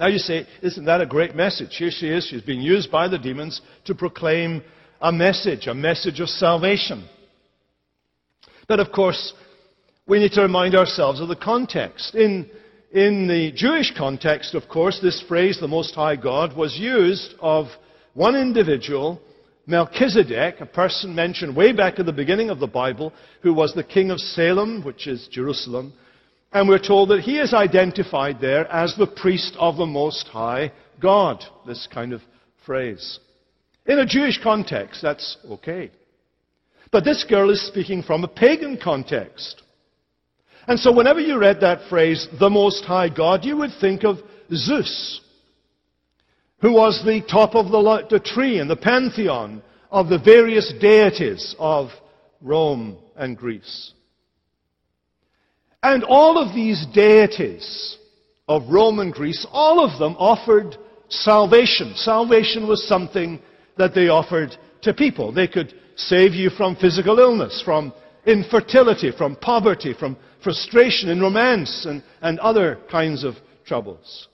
Now 0.00 0.06
you 0.06 0.18
say, 0.18 0.46
isn't 0.62 0.86
that 0.86 1.02
a 1.02 1.06
great 1.06 1.36
message? 1.36 1.76
Here 1.76 1.90
she 1.90 2.08
is, 2.08 2.24
she's 2.24 2.40
being 2.40 2.62
used 2.62 2.90
by 2.90 3.06
the 3.06 3.18
demons 3.18 3.60
to 3.84 3.94
proclaim 3.94 4.62
a 4.98 5.12
message, 5.12 5.66
a 5.66 5.74
message 5.74 6.20
of 6.20 6.30
salvation. 6.30 7.06
But 8.66 8.80
of 8.80 8.92
course, 8.92 9.34
we 10.06 10.18
need 10.18 10.32
to 10.32 10.40
remind 10.40 10.74
ourselves 10.74 11.20
of 11.20 11.28
the 11.28 11.36
context. 11.36 12.14
In, 12.14 12.48
in 12.92 13.28
the 13.28 13.52
Jewish 13.54 13.92
context, 13.94 14.54
of 14.54 14.70
course, 14.70 14.98
this 15.02 15.22
phrase, 15.28 15.58
the 15.60 15.68
Most 15.68 15.94
High 15.94 16.16
God, 16.16 16.56
was 16.56 16.78
used 16.78 17.34
of 17.38 17.66
one 18.14 18.36
individual, 18.36 19.20
Melchizedek, 19.66 20.62
a 20.62 20.66
person 20.66 21.14
mentioned 21.14 21.54
way 21.54 21.72
back 21.72 21.98
at 21.98 22.06
the 22.06 22.12
beginning 22.12 22.48
of 22.48 22.58
the 22.58 22.66
Bible, 22.66 23.12
who 23.42 23.52
was 23.52 23.74
the 23.74 23.84
king 23.84 24.10
of 24.10 24.18
Salem, 24.18 24.82
which 24.82 25.06
is 25.06 25.28
Jerusalem. 25.30 25.92
And 26.52 26.68
we're 26.68 26.78
told 26.78 27.10
that 27.10 27.20
he 27.20 27.38
is 27.38 27.54
identified 27.54 28.40
there 28.40 28.66
as 28.72 28.96
the 28.96 29.06
priest 29.06 29.56
of 29.58 29.76
the 29.76 29.86
Most 29.86 30.26
High 30.28 30.72
God. 31.00 31.44
This 31.66 31.86
kind 31.92 32.12
of 32.12 32.22
phrase. 32.66 33.20
In 33.86 33.98
a 33.98 34.06
Jewish 34.06 34.40
context, 34.42 35.00
that's 35.02 35.36
okay. 35.48 35.90
But 36.90 37.04
this 37.04 37.24
girl 37.24 37.50
is 37.50 37.66
speaking 37.66 38.02
from 38.02 38.24
a 38.24 38.28
pagan 38.28 38.78
context. 38.82 39.62
And 40.66 40.78
so 40.78 40.92
whenever 40.92 41.20
you 41.20 41.38
read 41.38 41.60
that 41.60 41.88
phrase, 41.88 42.28
the 42.38 42.50
Most 42.50 42.84
High 42.84 43.08
God, 43.08 43.44
you 43.44 43.56
would 43.56 43.70
think 43.80 44.04
of 44.04 44.18
Zeus, 44.52 45.20
who 46.60 46.72
was 46.72 47.02
the 47.04 47.22
top 47.22 47.54
of 47.54 47.70
the, 47.70 48.20
tree 48.20 48.58
in 48.58 48.68
the 48.68 48.76
pantheon 48.76 49.62
of 49.90 50.08
the 50.08 50.18
various 50.18 50.72
deities 50.80 51.54
of 51.58 51.90
Rome 52.42 52.98
and 53.16 53.36
Greece. 53.36 53.92
And 55.82 56.04
all 56.04 56.38
of 56.38 56.54
these 56.54 56.86
deities 56.92 57.96
of 58.48 58.68
Rome 58.68 58.98
and 58.98 59.12
Greece, 59.12 59.46
all 59.50 59.82
of 59.84 59.98
them 59.98 60.14
offered 60.18 60.76
salvation. 61.08 61.94
Salvation 61.96 62.68
was 62.68 62.86
something 62.86 63.40
that 63.78 63.94
they 63.94 64.08
offered 64.08 64.56
to 64.82 64.92
people. 64.92 65.32
They 65.32 65.48
could 65.48 65.74
save 65.96 66.34
you 66.34 66.50
from 66.50 66.76
physical 66.76 67.18
illness, 67.18 67.62
from 67.64 67.92
infertility, 68.26 69.10
from 69.10 69.36
poverty, 69.36 69.94
from 69.98 70.16
frustration 70.42 71.08
in 71.08 71.20
romance, 71.20 71.86
and, 71.86 72.02
and 72.20 72.38
other 72.40 72.78
kinds 72.90 73.24
of 73.24 73.34
troubles. 73.64 74.28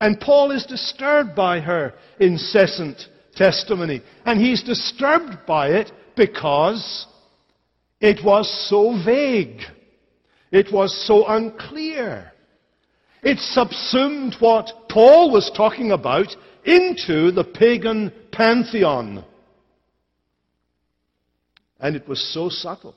And 0.00 0.20
Paul 0.20 0.50
is 0.50 0.66
disturbed 0.66 1.34
by 1.34 1.60
her 1.60 1.94
incessant 2.20 3.08
testimony. 3.34 4.02
And 4.24 4.40
he's 4.40 4.62
disturbed 4.62 5.46
by 5.46 5.68
it 5.68 5.90
because 6.16 7.06
it 8.00 8.24
was 8.24 8.68
so 8.68 9.00
vague. 9.04 9.60
It 10.54 10.72
was 10.72 10.94
so 11.04 11.26
unclear. 11.26 12.30
It 13.24 13.40
subsumed 13.40 14.36
what 14.38 14.70
Paul 14.88 15.32
was 15.32 15.50
talking 15.50 15.90
about 15.90 16.28
into 16.64 17.32
the 17.32 17.42
pagan 17.42 18.12
pantheon. 18.30 19.24
And 21.80 21.96
it 21.96 22.06
was 22.06 22.22
so 22.32 22.50
subtle. 22.50 22.94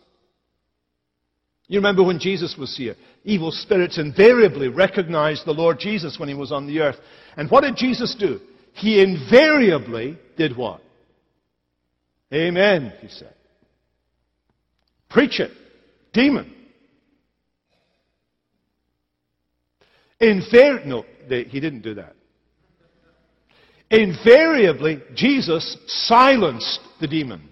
You 1.67 1.79
remember 1.79 2.03
when 2.03 2.19
Jesus 2.19 2.55
was 2.59 2.77
here? 2.77 2.95
Evil 3.23 3.49
spirits 3.49 3.97
invariably 3.97 4.67
recognized 4.67 5.43
the 5.47 5.51
Lord 5.51 5.79
Jesus 5.79 6.19
when 6.19 6.29
he 6.29 6.35
was 6.35 6.51
on 6.51 6.67
the 6.67 6.81
earth. 6.81 6.97
And 7.37 7.49
what 7.49 7.63
did 7.63 7.75
Jesus 7.75 8.13
do? 8.13 8.39
He 8.73 9.01
invariably 9.01 10.19
did 10.37 10.55
what? 10.55 10.81
Amen, 12.31 12.93
he 13.01 13.07
said. 13.07 13.33
Preach 15.09 15.39
it. 15.39 15.49
Demon. 16.13 16.53
Invar- 20.21 20.85
no, 20.85 21.05
they, 21.29 21.43
he 21.43 21.59
didn't 21.59 21.81
do 21.81 21.93
that. 21.95 22.15
Invariably, 23.89 25.01
Jesus 25.15 25.77
silenced 25.87 26.79
the 26.99 27.07
demon. 27.07 27.49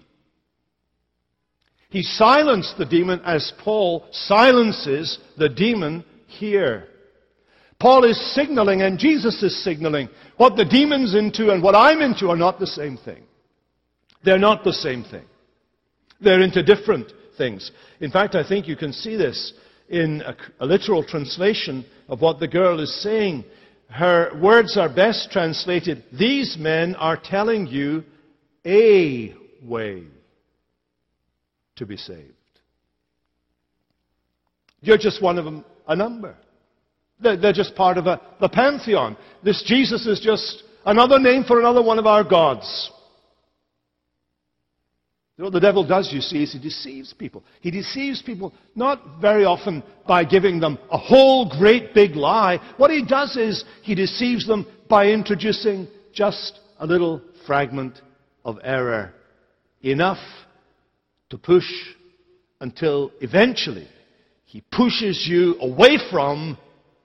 He 1.88 2.02
silenced 2.02 2.76
the 2.76 2.84
demon 2.84 3.20
as 3.24 3.52
Paul 3.62 4.06
silences 4.10 5.18
the 5.38 5.48
demon 5.48 6.04
here. 6.26 6.88
Paul 7.78 8.04
is 8.04 8.34
signaling 8.34 8.82
and 8.82 8.98
Jesus 8.98 9.42
is 9.42 9.62
signaling 9.62 10.08
what 10.36 10.56
the 10.56 10.64
demon's 10.64 11.14
into 11.14 11.50
and 11.50 11.62
what 11.62 11.74
I'm 11.74 12.02
into 12.02 12.28
are 12.28 12.36
not 12.36 12.58
the 12.58 12.66
same 12.66 12.96
thing. 12.96 13.22
They're 14.24 14.38
not 14.38 14.64
the 14.64 14.72
same 14.72 15.04
thing. 15.04 15.24
They're 16.20 16.40
into 16.40 16.62
different 16.62 17.12
things. 17.38 17.70
In 18.00 18.10
fact, 18.10 18.34
I 18.34 18.46
think 18.46 18.66
you 18.66 18.76
can 18.76 18.92
see 18.92 19.16
this 19.16 19.52
in 19.88 20.22
a, 20.22 20.36
a 20.60 20.66
literal 20.66 21.04
translation 21.04 21.84
of 22.08 22.20
what 22.20 22.40
the 22.40 22.48
girl 22.48 22.80
is 22.80 23.02
saying. 23.02 23.44
Her 23.88 24.30
words 24.40 24.76
are 24.76 24.88
best 24.88 25.30
translated, 25.30 26.04
These 26.12 26.56
men 26.58 26.94
are 26.96 27.16
telling 27.16 27.66
you 27.66 28.04
a 28.64 29.34
way 29.62 30.04
to 31.76 31.86
be 31.86 31.96
saved. 31.96 32.32
You're 34.80 34.98
just 34.98 35.22
one 35.22 35.38
of 35.38 35.44
them, 35.44 35.64
a 35.86 35.96
number. 35.96 36.36
They're, 37.20 37.36
they're 37.36 37.52
just 37.52 37.74
part 37.74 37.96
of 37.96 38.06
a, 38.06 38.20
the 38.40 38.48
pantheon. 38.48 39.16
This 39.42 39.62
Jesus 39.66 40.06
is 40.06 40.20
just 40.20 40.64
another 40.84 41.18
name 41.18 41.44
for 41.44 41.60
another 41.60 41.82
one 41.82 41.98
of 41.98 42.06
our 42.06 42.24
gods. 42.24 42.90
What 45.38 45.52
the 45.52 45.60
devil 45.60 45.86
does, 45.86 46.10
you 46.12 46.22
see, 46.22 46.42
is 46.44 46.54
he 46.54 46.58
deceives 46.58 47.12
people. 47.12 47.44
He 47.60 47.70
deceives 47.70 48.22
people 48.22 48.54
not 48.74 49.20
very 49.20 49.44
often 49.44 49.82
by 50.08 50.24
giving 50.24 50.60
them 50.60 50.78
a 50.90 50.96
whole 50.96 51.50
great 51.58 51.92
big 51.92 52.16
lie. 52.16 52.58
What 52.78 52.90
he 52.90 53.04
does 53.04 53.36
is 53.36 53.62
he 53.82 53.94
deceives 53.94 54.46
them 54.46 54.66
by 54.88 55.08
introducing 55.08 55.88
just 56.14 56.58
a 56.78 56.86
little 56.86 57.20
fragment 57.46 58.00
of 58.46 58.58
error. 58.62 59.12
Enough 59.82 60.18
to 61.28 61.36
push 61.36 61.70
until 62.60 63.12
eventually 63.20 63.88
he 64.46 64.62
pushes 64.72 65.26
you 65.28 65.56
away 65.60 65.98
from 66.10 66.56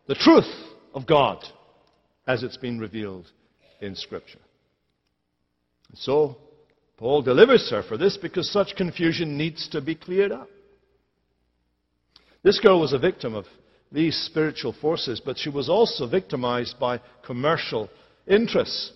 the 0.08 0.15
truth 0.15 0.50
of 0.94 1.06
God 1.06 1.44
as 2.28 2.44
it's 2.44 2.58
been 2.58 2.80
revealed 2.80 3.30
in 3.82 3.94
Scripture. 3.96 4.39
So, 5.96 6.38
Paul 7.02 7.24
delivers 7.24 7.68
her 7.72 7.82
for 7.82 7.98
this 7.98 8.16
because 8.16 8.48
such 8.52 8.76
confusion 8.76 9.36
needs 9.36 9.68
to 9.70 9.82
be 9.82 9.96
cleared 9.96 10.32
up. 10.32 10.48
This 12.44 12.60
girl 12.60 12.80
was 12.80 12.94
a 12.94 13.00
victim 13.00 13.34
of 13.34 13.48
these 13.92 14.16
spiritual 14.16 14.72
forces, 14.72 15.20
but 15.20 15.40
she 15.40 15.50
was 15.50 15.68
also 15.68 16.08
victimized 16.08 16.80
by 16.80 17.02
commercial 17.26 17.90
interests. 18.28 18.92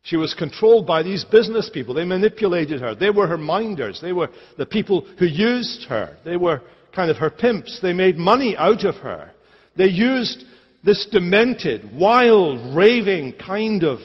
She 0.00 0.16
was 0.16 0.32
controlled 0.32 0.86
by 0.86 1.02
these 1.02 1.22
business 1.22 1.68
people. 1.68 1.92
They 1.92 2.06
manipulated 2.06 2.80
her. 2.80 2.94
They 2.94 3.10
were 3.10 3.26
her 3.26 3.36
minders. 3.36 4.00
They 4.00 4.14
were 4.14 4.30
the 4.56 4.64
people 4.64 5.06
who 5.18 5.26
used 5.26 5.84
her. 5.90 6.16
They 6.24 6.38
were 6.38 6.62
kind 6.94 7.10
of 7.10 7.18
her 7.18 7.30
pimps. 7.30 7.78
They 7.82 7.92
made 7.92 8.16
money 8.16 8.56
out 8.56 8.84
of 8.84 8.94
her. 8.96 9.32
They 9.76 9.88
used 9.88 10.44
this 10.82 11.06
demented, 11.12 11.94
wild, 11.94 12.74
raving 12.74 13.34
kind 13.34 13.84
of 13.84 13.98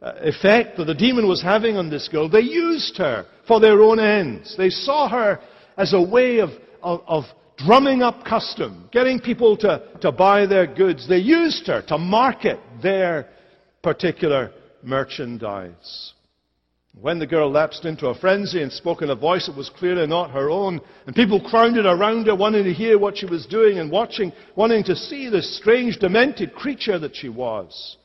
Uh, 0.00 0.12
effect 0.18 0.76
that 0.76 0.84
the 0.84 0.94
demon 0.94 1.26
was 1.26 1.42
having 1.42 1.76
on 1.76 1.90
this 1.90 2.06
girl. 2.06 2.28
They 2.28 2.38
used 2.42 2.96
her 2.98 3.26
for 3.48 3.58
their 3.58 3.82
own 3.82 3.98
ends. 3.98 4.54
They 4.56 4.70
saw 4.70 5.08
her 5.08 5.40
as 5.76 5.92
a 5.92 6.00
way 6.00 6.38
of, 6.38 6.50
of, 6.84 7.00
of 7.08 7.24
drumming 7.56 8.02
up 8.02 8.24
custom, 8.24 8.88
getting 8.92 9.18
people 9.18 9.56
to, 9.56 9.82
to 10.00 10.12
buy 10.12 10.46
their 10.46 10.72
goods. 10.72 11.08
They 11.08 11.18
used 11.18 11.66
her 11.66 11.82
to 11.88 11.98
market 11.98 12.60
their 12.80 13.26
particular 13.82 14.52
merchandise. 14.84 16.12
When 17.00 17.18
the 17.18 17.26
girl 17.26 17.50
lapsed 17.50 17.84
into 17.84 18.06
a 18.06 18.14
frenzy 18.14 18.62
and 18.62 18.72
spoke 18.72 19.02
in 19.02 19.10
a 19.10 19.16
voice 19.16 19.46
that 19.46 19.56
was 19.56 19.68
clearly 19.68 20.06
not 20.06 20.30
her 20.30 20.48
own, 20.48 20.80
and 21.06 21.16
people 21.16 21.40
crowded 21.40 21.86
around 21.86 22.26
her, 22.26 22.36
wanting 22.36 22.62
to 22.62 22.72
hear 22.72 23.00
what 23.00 23.18
she 23.18 23.26
was 23.26 23.46
doing 23.46 23.80
and 23.80 23.90
watching, 23.90 24.32
wanting 24.54 24.84
to 24.84 24.94
see 24.94 25.28
this 25.28 25.56
strange, 25.58 25.98
demented 25.98 26.54
creature 26.54 27.00
that 27.00 27.16
she 27.16 27.28
was, 27.28 27.96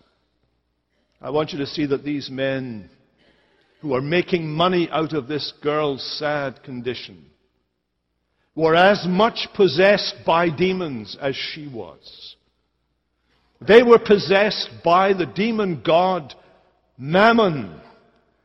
I 1.23 1.29
want 1.29 1.53
you 1.53 1.59
to 1.59 1.65
see 1.65 1.85
that 1.85 2.03
these 2.03 2.29
men 2.29 2.89
who 3.79 3.93
are 3.95 4.01
making 4.01 4.51
money 4.51 4.89
out 4.91 5.13
of 5.13 5.29
this 5.29 5.53
girl's 5.61 6.03
sad 6.19 6.61
condition 6.63 7.27
were 8.55 8.75
as 8.75 9.05
much 9.07 9.47
possessed 9.55 10.15
by 10.25 10.49
demons 10.49 11.17
as 11.21 11.35
she 11.35 11.67
was. 11.67 12.35
They 13.61 13.83
were 13.83 13.99
possessed 13.99 14.69
by 14.83 15.13
the 15.13 15.25
demon 15.25 15.81
god 15.83 16.35
Mammon. 16.97 17.79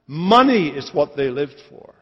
Money 0.07 0.69
is 0.69 0.95
what 0.95 1.17
they 1.17 1.29
lived 1.29 1.61
for. 1.69 1.95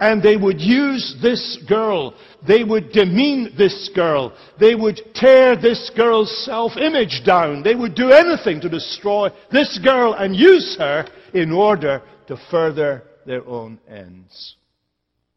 And 0.00 0.22
they 0.22 0.36
would 0.36 0.60
use 0.60 1.14
this 1.20 1.58
girl. 1.68 2.14
They 2.46 2.64
would 2.64 2.90
demean 2.90 3.52
this 3.56 3.90
girl. 3.94 4.32
They 4.58 4.74
would 4.74 5.00
tear 5.14 5.56
this 5.56 5.90
girl's 5.94 6.44
self-image 6.46 7.22
down. 7.24 7.62
They 7.62 7.74
would 7.74 7.94
do 7.94 8.10
anything 8.10 8.62
to 8.62 8.68
destroy 8.70 9.28
this 9.52 9.78
girl 9.84 10.14
and 10.14 10.34
use 10.34 10.76
her 10.78 11.06
in 11.34 11.52
order 11.52 12.02
to 12.28 12.38
further 12.50 13.02
their 13.26 13.46
own 13.46 13.78
ends. 13.88 14.56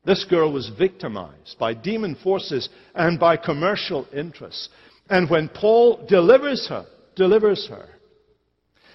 This 0.06 0.24
girl 0.26 0.52
was 0.52 0.72
victimized 0.78 1.58
by 1.60 1.74
demon 1.74 2.16
forces 2.16 2.70
and 2.96 3.20
by 3.20 3.38
commercial 3.38 4.08
interests. 4.14 4.70
And 5.10 5.30
when 5.30 5.50
Paul 5.50 6.06
delivers 6.08 6.68
her, 6.68 6.86
delivers 7.16 7.68
her, 7.70 7.90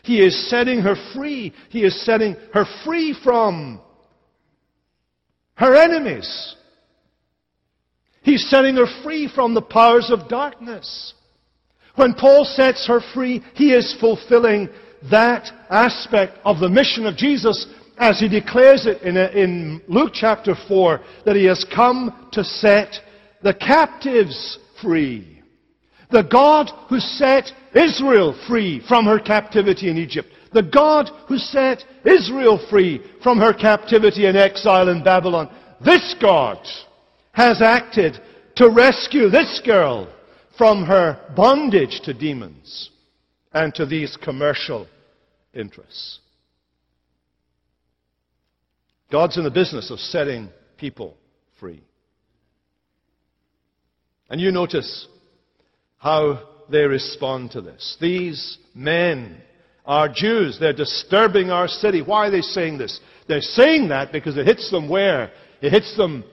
he 0.02 0.22
is 0.24 0.48
setting 0.48 0.80
her 0.80 0.96
free. 1.14 1.52
He 1.68 1.84
is 1.84 2.04
setting 2.04 2.36
her 2.54 2.64
free 2.84 3.14
from 3.22 3.80
her 5.58 5.74
enemies. 5.74 6.56
He's 8.22 8.48
setting 8.48 8.76
her 8.76 8.86
free 9.02 9.28
from 9.32 9.54
the 9.54 9.62
powers 9.62 10.10
of 10.10 10.28
darkness. 10.28 11.14
When 11.96 12.14
Paul 12.14 12.44
sets 12.44 12.86
her 12.86 13.00
free, 13.12 13.42
he 13.54 13.72
is 13.72 13.96
fulfilling 14.00 14.68
that 15.10 15.50
aspect 15.68 16.38
of 16.44 16.60
the 16.60 16.68
mission 16.68 17.06
of 17.06 17.16
Jesus 17.16 17.66
as 17.98 18.20
he 18.20 18.28
declares 18.28 18.86
it 18.86 19.02
in, 19.02 19.16
in, 19.16 19.82
Luke 19.88 20.12
chapter 20.14 20.54
4 20.68 21.00
that 21.26 21.34
he 21.34 21.44
has 21.46 21.64
come 21.74 22.28
to 22.32 22.44
set 22.44 22.94
the 23.42 23.54
captives 23.54 24.58
free. 24.80 25.42
The 26.10 26.22
God 26.22 26.70
who 26.88 27.00
set 27.00 27.50
Israel 27.74 28.38
free 28.46 28.80
from 28.86 29.06
her 29.06 29.18
captivity 29.18 29.90
in 29.90 29.98
Egypt. 29.98 30.28
The 30.52 30.62
God 30.62 31.10
who 31.26 31.38
set 31.38 31.84
Israel 32.04 32.64
free 32.70 33.02
from 33.22 33.38
her 33.38 33.52
captivity 33.52 34.26
and 34.26 34.36
exile 34.36 34.88
in 34.88 35.04
Babylon. 35.04 35.54
This 35.84 36.14
God 36.20 36.58
has 37.32 37.62
acted 37.62 38.18
to 38.56 38.70
rescue 38.70 39.28
this 39.28 39.60
girl 39.64 40.12
from 40.56 40.84
her 40.84 41.20
bondage 41.36 42.00
to 42.04 42.12
demons 42.12 42.90
and 43.52 43.74
to 43.74 43.86
these 43.86 44.16
commercial 44.16 44.88
interests. 45.54 46.18
God's 49.10 49.38
in 49.38 49.44
the 49.44 49.50
business 49.50 49.90
of 49.90 49.98
setting 50.00 50.50
people 50.76 51.16
free. 51.58 51.82
And 54.28 54.40
you 54.40 54.50
notice 54.50 55.08
how 55.96 56.42
they 56.70 56.82
respond 56.82 57.52
to 57.52 57.60
this. 57.60 57.96
These 58.00 58.58
men 58.74 59.40
are 59.88 60.08
Jews. 60.08 60.58
They're 60.60 60.74
disturbing 60.74 61.50
our 61.50 61.66
city. 61.66 62.02
Why 62.02 62.28
are 62.28 62.30
they 62.30 62.42
saying 62.42 62.76
this? 62.76 63.00
They're 63.26 63.40
saying 63.40 63.88
that 63.88 64.12
because 64.12 64.36
it 64.36 64.46
hits 64.46 64.70
them 64.70 64.88
where? 64.88 65.32
It 65.62 65.72
hits 65.72 65.96
them 65.96 66.24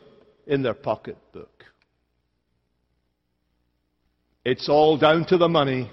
in 0.45 0.61
their 0.61 0.73
pocketbook. 0.73 1.63
It's 4.43 4.69
all 4.69 4.97
down 4.97 5.25
to 5.27 5.37
the 5.37 5.47
money. 5.47 5.89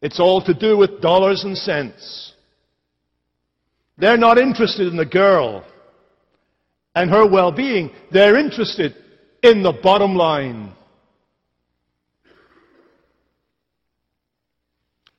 It's 0.00 0.20
all 0.20 0.40
to 0.44 0.54
do 0.54 0.76
with 0.76 1.02
dollars 1.02 1.42
and 1.42 1.58
cents. 1.58 2.32
They're 3.98 4.16
not 4.16 4.38
interested 4.38 4.86
in 4.86 4.96
the 4.96 5.04
girl 5.04 5.64
and 6.94 7.10
her 7.10 7.28
well-being. 7.28 7.90
They're 8.12 8.38
interested 8.38 8.94
in 9.42 9.62
the 9.62 9.72
bottom 9.72 10.14
line. 10.14 10.72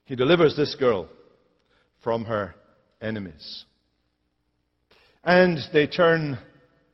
He 0.07 0.15
delivers 0.15 0.55
this 0.55 0.73
girl 0.73 1.09
from 2.01 2.23
her 2.25 2.55
enemies. 3.01 3.65
And 5.21 5.59
they 5.73 5.85
turn 5.85 6.39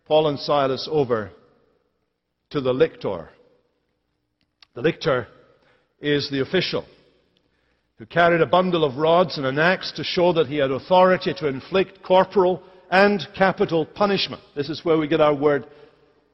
Paul 0.05 0.27
and 0.27 0.39
Silas 0.39 0.89
over 0.91 1.29
to 2.49 2.59
the 2.59 2.73
lictor. 2.73 3.29
The 4.73 4.81
lictor 4.81 5.27
is 6.01 6.31
the 6.31 6.41
official 6.41 6.85
who 7.99 8.07
carried 8.07 8.41
a 8.41 8.47
bundle 8.47 8.83
of 8.83 8.97
rods 8.97 9.37
and 9.37 9.45
an 9.45 9.59
axe 9.59 9.91
to 9.91 10.03
show 10.03 10.33
that 10.33 10.47
he 10.47 10.57
had 10.57 10.71
authority 10.71 11.35
to 11.35 11.47
inflict 11.47 12.01
corporal 12.01 12.63
and 12.89 13.27
capital 13.37 13.85
punishment. 13.85 14.41
This 14.55 14.69
is 14.69 14.83
where 14.83 14.97
we 14.97 15.07
get 15.07 15.21
our 15.21 15.35
word 15.35 15.67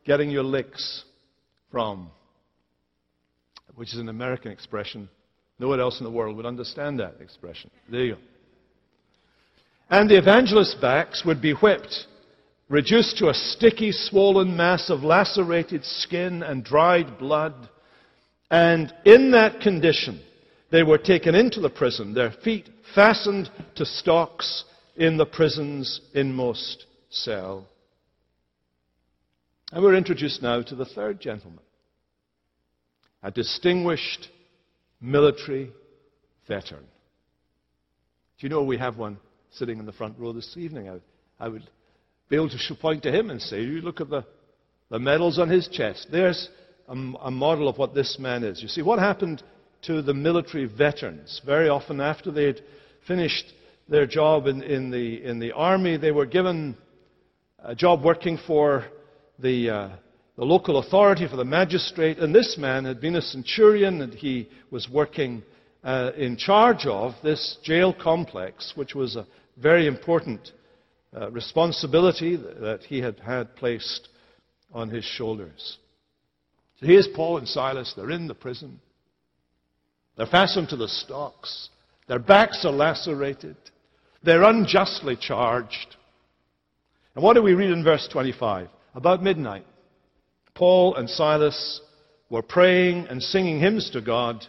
getting 0.05 0.29
your 0.29 0.43
licks 0.43 1.03
from, 1.71 2.09
which 3.75 3.93
is 3.93 3.99
an 3.99 4.07
American 4.07 4.53
expression 4.53 5.09
no 5.59 5.67
one 5.67 5.79
else 5.79 5.99
in 5.99 6.05
the 6.05 6.11
world 6.11 6.37
would 6.37 6.45
understand 6.45 6.99
that 6.99 7.15
expression. 7.19 7.69
There 7.89 8.01
you 8.01 8.13
go. 8.15 8.19
And 9.89 10.09
the 10.09 10.17
evangelist's 10.17 10.75
backs 10.75 11.23
would 11.25 11.41
be 11.41 11.53
whipped, 11.53 12.07
reduced 12.69 13.17
to 13.17 13.29
a 13.29 13.33
sticky, 13.33 13.91
swollen 13.91 14.55
mass 14.55 14.89
of 14.89 15.03
lacerated 15.03 15.83
skin 15.83 16.43
and 16.43 16.63
dried 16.63 17.17
blood. 17.17 17.69
And 18.49 18.93
in 19.03 19.31
that 19.31 19.61
condition, 19.61 20.21
they 20.71 20.83
were 20.83 20.97
taken 20.97 21.35
into 21.35 21.59
the 21.59 21.69
prison, 21.69 22.13
their 22.13 22.31
feet 22.31 22.69
fastened 22.95 23.49
to 23.75 23.85
stocks 23.85 24.63
in 24.95 25.17
the 25.17 25.25
prison's 25.25 26.01
inmost 26.13 26.85
cell. 27.09 27.67
And 29.71 29.83
we're 29.83 29.95
introduced 29.95 30.41
now 30.41 30.61
to 30.61 30.75
the 30.75 30.85
third 30.85 31.19
gentleman, 31.19 31.63
a 33.23 33.31
distinguished 33.31 34.29
military 35.01 35.71
veteran. 36.47 36.83
Do 38.39 38.47
you 38.47 38.49
know 38.49 38.63
we 38.63 38.77
have 38.77 38.97
one 38.97 39.17
sitting 39.51 39.79
in 39.79 39.85
the 39.85 39.91
front 39.91 40.17
row 40.17 40.33
this 40.33 40.55
evening? 40.57 40.89
I, 40.89 40.99
I 41.43 41.47
would 41.47 41.69
be 42.29 42.35
able 42.35 42.49
to 42.49 42.75
point 42.75 43.03
to 43.03 43.11
him 43.11 43.29
and 43.29 43.41
say, 43.41 43.61
You 43.61 43.81
look 43.81 44.01
at 44.01 44.09
the, 44.09 44.25
the 44.89 44.99
medals 44.99 45.39
on 45.39 45.49
his 45.49 45.67
chest. 45.67 46.07
There's 46.11 46.49
a, 46.87 46.93
a 46.93 47.31
model 47.31 47.67
of 47.67 47.77
what 47.77 47.93
this 47.93 48.17
man 48.19 48.43
is. 48.43 48.61
You 48.61 48.67
see, 48.67 48.81
what 48.81 48.99
happened 48.99 49.43
to 49.83 50.01
the 50.01 50.13
military 50.13 50.65
veterans? 50.65 51.41
Very 51.45 51.69
often, 51.69 52.01
after 52.01 52.31
they 52.31 52.45
had 52.45 52.61
finished 53.07 53.45
their 53.87 54.05
job 54.05 54.47
in, 54.47 54.61
in, 54.61 54.91
the, 54.91 55.23
in 55.23 55.39
the 55.39 55.51
army, 55.51 55.97
they 55.97 56.11
were 56.11 56.25
given 56.25 56.77
a 57.63 57.75
job 57.75 58.03
working 58.03 58.37
for 58.45 58.85
the. 59.39 59.69
Uh, 59.69 59.89
the 60.39 60.45
local 60.45 60.77
authority, 60.77 61.27
for 61.27 61.35
the 61.35 61.43
magistrate. 61.43 62.17
And 62.17 62.33
this 62.33 62.57
man 62.57 62.85
had 62.85 63.01
been 63.01 63.17
a 63.17 63.21
centurion 63.21 64.01
and 64.01 64.13
he 64.13 64.47
was 64.71 64.87
working 64.89 65.43
uh, 65.83 66.11
in 66.15 66.37
charge 66.37 66.85
of 66.85 67.11
this 67.21 67.57
jail 67.61 67.93
complex, 67.93 68.71
which 68.75 68.95
was 68.95 69.17
a 69.17 69.27
very 69.57 69.85
important 69.85 70.53
uh, 71.13 71.29
responsibility 71.29 72.37
that 72.37 72.79
he 72.87 73.01
had 73.01 73.19
had 73.19 73.53
placed 73.57 74.07
on 74.73 74.89
his 74.89 75.03
shoulders. 75.03 75.77
So 76.79 76.85
here's 76.85 77.07
Paul 77.13 77.39
and 77.39 77.47
Silas. 77.47 77.93
They're 77.93 78.09
in 78.09 78.27
the 78.29 78.33
prison. 78.33 78.79
They're 80.15 80.25
fastened 80.25 80.69
to 80.69 80.77
the 80.77 80.87
stocks. 80.87 81.67
Their 82.07 82.19
backs 82.19 82.63
are 82.63 82.71
lacerated. 82.71 83.57
They're 84.23 84.43
unjustly 84.43 85.17
charged. 85.19 85.97
And 87.13 87.25
what 87.25 87.33
do 87.33 87.43
we 87.43 87.55
read 87.55 87.71
in 87.71 87.83
verse 87.83 88.07
25? 88.09 88.69
About 88.95 89.21
midnight, 89.21 89.65
Paul 90.59 90.95
and 90.95 91.09
Silas 91.09 91.79
were 92.29 92.41
praying 92.41 93.07
and 93.07 93.23
singing 93.23 93.61
hymns 93.61 93.89
to 93.91 94.01
God, 94.01 94.45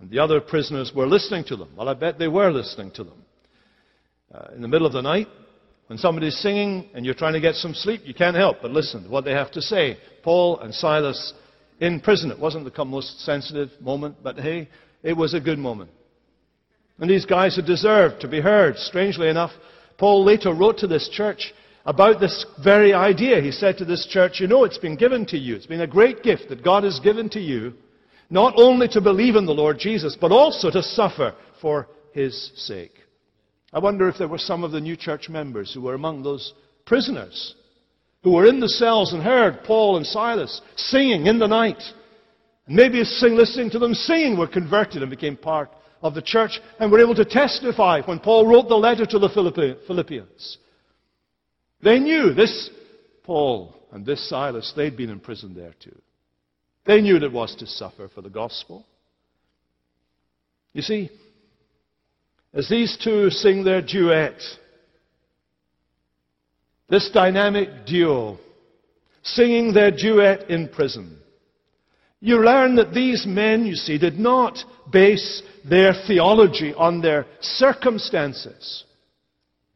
and 0.00 0.10
the 0.10 0.18
other 0.18 0.40
prisoners 0.40 0.90
were 0.92 1.06
listening 1.06 1.44
to 1.44 1.56
them. 1.56 1.68
Well, 1.76 1.88
I 1.88 1.94
bet 1.94 2.18
they 2.18 2.26
were 2.26 2.50
listening 2.50 2.90
to 2.96 3.04
them. 3.04 3.22
Uh, 4.34 4.48
in 4.56 4.60
the 4.60 4.66
middle 4.66 4.88
of 4.88 4.92
the 4.92 5.02
night, 5.02 5.28
when 5.86 6.00
somebody's 6.00 6.36
singing 6.36 6.90
and 6.94 7.04
you're 7.06 7.14
trying 7.14 7.34
to 7.34 7.40
get 7.40 7.54
some 7.54 7.74
sleep, 7.74 8.00
you 8.04 8.12
can't 8.12 8.34
help 8.34 8.56
but 8.60 8.72
listen 8.72 9.04
to 9.04 9.08
what 9.08 9.24
they 9.24 9.30
have 9.30 9.52
to 9.52 9.62
say. 9.62 9.98
Paul 10.24 10.58
and 10.58 10.74
Silas 10.74 11.32
in 11.78 12.00
prison. 12.00 12.32
It 12.32 12.40
wasn't 12.40 12.64
the 12.64 12.84
most 12.84 13.20
sensitive 13.20 13.70
moment, 13.80 14.16
but 14.20 14.40
hey, 14.40 14.68
it 15.04 15.16
was 15.16 15.32
a 15.32 15.40
good 15.40 15.60
moment. 15.60 15.90
And 16.98 17.08
these 17.08 17.24
guys 17.24 17.54
had 17.54 17.66
deserved 17.66 18.20
to 18.22 18.28
be 18.28 18.40
heard. 18.40 18.78
Strangely 18.78 19.28
enough, 19.28 19.52
Paul 19.96 20.24
later 20.24 20.52
wrote 20.52 20.78
to 20.78 20.88
this 20.88 21.08
church 21.08 21.54
about 21.84 22.20
this 22.20 22.46
very 22.62 22.92
idea. 22.92 23.40
He 23.40 23.50
said 23.50 23.78
to 23.78 23.84
this 23.84 24.06
church, 24.06 24.40
You 24.40 24.46
know, 24.46 24.64
it's 24.64 24.78
been 24.78 24.96
given 24.96 25.26
to 25.26 25.38
you. 25.38 25.56
It's 25.56 25.66
been 25.66 25.80
a 25.80 25.86
great 25.86 26.22
gift 26.22 26.48
that 26.48 26.64
God 26.64 26.84
has 26.84 27.00
given 27.00 27.28
to 27.30 27.40
you, 27.40 27.74
not 28.30 28.54
only 28.56 28.88
to 28.88 29.00
believe 29.00 29.36
in 29.36 29.46
the 29.46 29.52
Lord 29.52 29.78
Jesus, 29.78 30.16
but 30.20 30.32
also 30.32 30.70
to 30.70 30.82
suffer 30.82 31.34
for 31.60 31.88
his 32.12 32.52
sake. 32.56 32.94
I 33.72 33.78
wonder 33.78 34.08
if 34.08 34.18
there 34.18 34.28
were 34.28 34.38
some 34.38 34.64
of 34.64 34.72
the 34.72 34.80
new 34.80 34.96
church 34.96 35.28
members 35.28 35.72
who 35.72 35.80
were 35.80 35.94
among 35.94 36.22
those 36.22 36.52
prisoners 36.84 37.54
who 38.22 38.32
were 38.32 38.46
in 38.46 38.60
the 38.60 38.68
cells 38.68 39.12
and 39.12 39.22
heard 39.22 39.64
Paul 39.64 39.96
and 39.96 40.06
Silas 40.06 40.60
singing 40.76 41.26
in 41.26 41.38
the 41.38 41.48
night. 41.48 41.82
And 42.66 42.76
maybe 42.76 43.02
listening 43.22 43.70
to 43.70 43.78
them 43.78 43.94
singing 43.94 44.38
were 44.38 44.46
converted 44.46 45.02
and 45.02 45.10
became 45.10 45.36
part 45.36 45.70
of 46.02 46.14
the 46.14 46.22
church 46.22 46.60
and 46.78 46.90
were 46.90 47.00
able 47.00 47.14
to 47.16 47.24
testify 47.24 48.00
when 48.02 48.20
Paul 48.20 48.46
wrote 48.46 48.68
the 48.68 48.76
letter 48.76 49.06
to 49.06 49.18
the 49.18 49.28
Philippians. 49.86 50.58
They 51.82 51.98
knew 51.98 52.32
this 52.32 52.70
Paul 53.24 53.74
and 53.92 54.06
this 54.06 54.28
Silas, 54.28 54.72
they'd 54.76 54.96
been 54.96 55.10
in 55.10 55.20
prison 55.20 55.54
there 55.54 55.74
too. 55.80 55.96
They 56.84 57.00
knew 57.00 57.14
what 57.14 57.22
it 57.22 57.32
was 57.32 57.54
to 57.56 57.66
suffer 57.66 58.08
for 58.08 58.22
the 58.22 58.30
gospel. 58.30 58.84
You 60.72 60.82
see, 60.82 61.10
as 62.54 62.68
these 62.68 62.96
two 63.02 63.30
sing 63.30 63.64
their 63.64 63.82
duet, 63.82 64.40
this 66.88 67.10
dynamic 67.10 67.86
duo, 67.86 68.38
singing 69.22 69.72
their 69.72 69.90
duet 69.90 70.50
in 70.50 70.68
prison, 70.68 71.18
you 72.20 72.42
learn 72.42 72.76
that 72.76 72.94
these 72.94 73.26
men, 73.26 73.66
you 73.66 73.74
see, 73.74 73.98
did 73.98 74.18
not 74.18 74.58
base 74.92 75.42
their 75.68 75.92
theology 76.06 76.72
on 76.74 77.00
their 77.00 77.26
circumstances. 77.40 78.84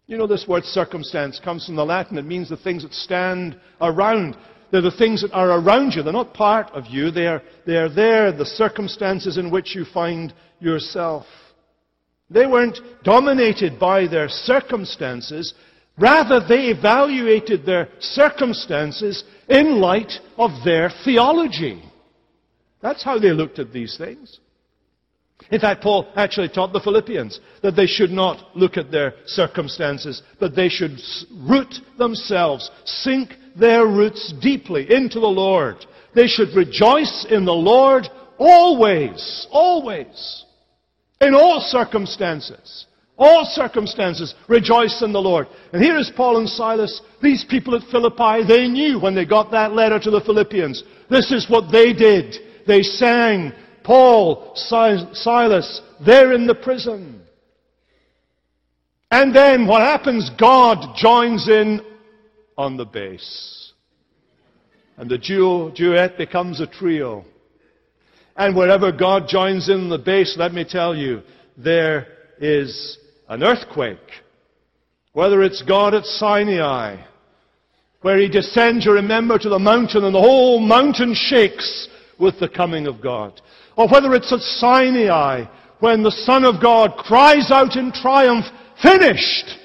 You 0.08 0.16
know, 0.16 0.28
this 0.28 0.46
word 0.46 0.64
circumstance 0.64 1.40
comes 1.42 1.66
from 1.66 1.74
the 1.74 1.84
Latin. 1.84 2.16
It 2.16 2.24
means 2.24 2.48
the 2.48 2.56
things 2.56 2.84
that 2.84 2.94
stand 2.94 3.58
around. 3.80 4.36
They're 4.70 4.80
the 4.80 4.92
things 4.92 5.22
that 5.22 5.32
are 5.32 5.58
around 5.58 5.94
you. 5.94 6.02
They're 6.02 6.12
not 6.12 6.32
part 6.32 6.70
of 6.70 6.86
you. 6.86 7.10
They 7.10 7.26
are, 7.26 7.42
they 7.66 7.76
are 7.76 7.92
there, 7.92 8.30
the 8.30 8.46
circumstances 8.46 9.36
in 9.36 9.50
which 9.50 9.74
you 9.74 9.84
find 9.84 10.32
yourself. 10.60 11.26
They 12.30 12.46
weren't 12.46 12.78
dominated 13.02 13.80
by 13.80 14.06
their 14.06 14.28
circumstances. 14.28 15.54
Rather, 15.98 16.38
they 16.46 16.66
evaluated 16.66 17.66
their 17.66 17.88
circumstances 17.98 19.24
in 19.48 19.80
light 19.80 20.12
of 20.36 20.50
their 20.64 20.90
theology. 21.04 21.82
That's 22.80 23.02
how 23.02 23.18
they 23.18 23.30
looked 23.30 23.58
at 23.58 23.72
these 23.72 23.96
things. 23.96 24.38
In 25.50 25.60
fact, 25.60 25.82
Paul 25.82 26.10
actually 26.16 26.48
taught 26.48 26.72
the 26.72 26.80
Philippians 26.80 27.40
that 27.62 27.76
they 27.76 27.86
should 27.86 28.10
not 28.10 28.56
look 28.56 28.76
at 28.76 28.90
their 28.90 29.14
circumstances, 29.26 30.22
but 30.40 30.56
they 30.56 30.68
should 30.68 30.98
root 31.30 31.74
themselves, 31.98 32.70
sink 32.84 33.34
their 33.54 33.86
roots 33.86 34.32
deeply 34.40 34.92
into 34.92 35.20
the 35.20 35.26
Lord. 35.26 35.76
They 36.14 36.26
should 36.26 36.54
rejoice 36.56 37.26
in 37.30 37.44
the 37.44 37.52
Lord 37.52 38.08
always, 38.38 39.46
always, 39.50 40.44
in 41.20 41.34
all 41.34 41.60
circumstances. 41.60 42.86
All 43.18 43.46
circumstances, 43.46 44.34
rejoice 44.46 45.00
in 45.00 45.12
the 45.12 45.22
Lord. 45.22 45.46
And 45.72 45.82
here 45.82 45.96
is 45.96 46.12
Paul 46.14 46.36
and 46.36 46.48
Silas. 46.48 47.00
These 47.22 47.44
people 47.44 47.74
at 47.74 47.90
Philippi, 47.90 48.44
they 48.46 48.68
knew 48.68 49.00
when 49.00 49.14
they 49.14 49.24
got 49.24 49.50
that 49.52 49.72
letter 49.72 49.98
to 49.98 50.10
the 50.10 50.20
Philippians. 50.20 50.82
This 51.08 51.32
is 51.32 51.48
what 51.48 51.72
they 51.72 51.94
did. 51.94 52.36
They 52.66 52.82
sang, 52.82 53.52
Paul, 53.86 54.52
Silas, 54.56 55.80
they're 56.04 56.32
in 56.32 56.48
the 56.48 56.56
prison. 56.56 57.22
And 59.12 59.32
then 59.32 59.68
what 59.68 59.80
happens? 59.80 60.28
God 60.36 60.96
joins 60.96 61.48
in 61.48 61.80
on 62.58 62.76
the 62.76 62.84
bass. 62.84 63.72
And 64.96 65.08
the 65.08 65.18
duo, 65.18 65.70
duet 65.70 66.18
becomes 66.18 66.60
a 66.60 66.66
trio. 66.66 67.24
And 68.36 68.56
wherever 68.56 68.90
God 68.90 69.28
joins 69.28 69.68
in 69.68 69.88
the 69.88 69.98
bass, 69.98 70.34
let 70.36 70.52
me 70.52 70.64
tell 70.68 70.96
you, 70.96 71.22
there 71.56 72.08
is 72.40 72.98
an 73.28 73.44
earthquake. 73.44 73.98
Whether 75.12 75.42
it's 75.42 75.62
God 75.62 75.94
at 75.94 76.06
Sinai, 76.06 77.04
where 78.00 78.18
he 78.18 78.28
descends, 78.28 78.84
you 78.84 78.94
remember, 78.94 79.38
to 79.38 79.48
the 79.48 79.60
mountain 79.60 80.02
and 80.02 80.14
the 80.14 80.20
whole 80.20 80.58
mountain 80.58 81.14
shakes 81.14 81.86
with 82.18 82.40
the 82.40 82.48
coming 82.48 82.88
of 82.88 83.00
God. 83.00 83.40
Or 83.76 83.88
whether 83.88 84.14
it's 84.14 84.32
at 84.32 84.40
Sinai, 84.40 85.44
when 85.80 86.02
the 86.02 86.10
Son 86.10 86.44
of 86.44 86.60
God 86.60 86.96
cries 86.96 87.50
out 87.50 87.76
in 87.76 87.92
triumph, 87.92 88.46
finished! 88.82 89.58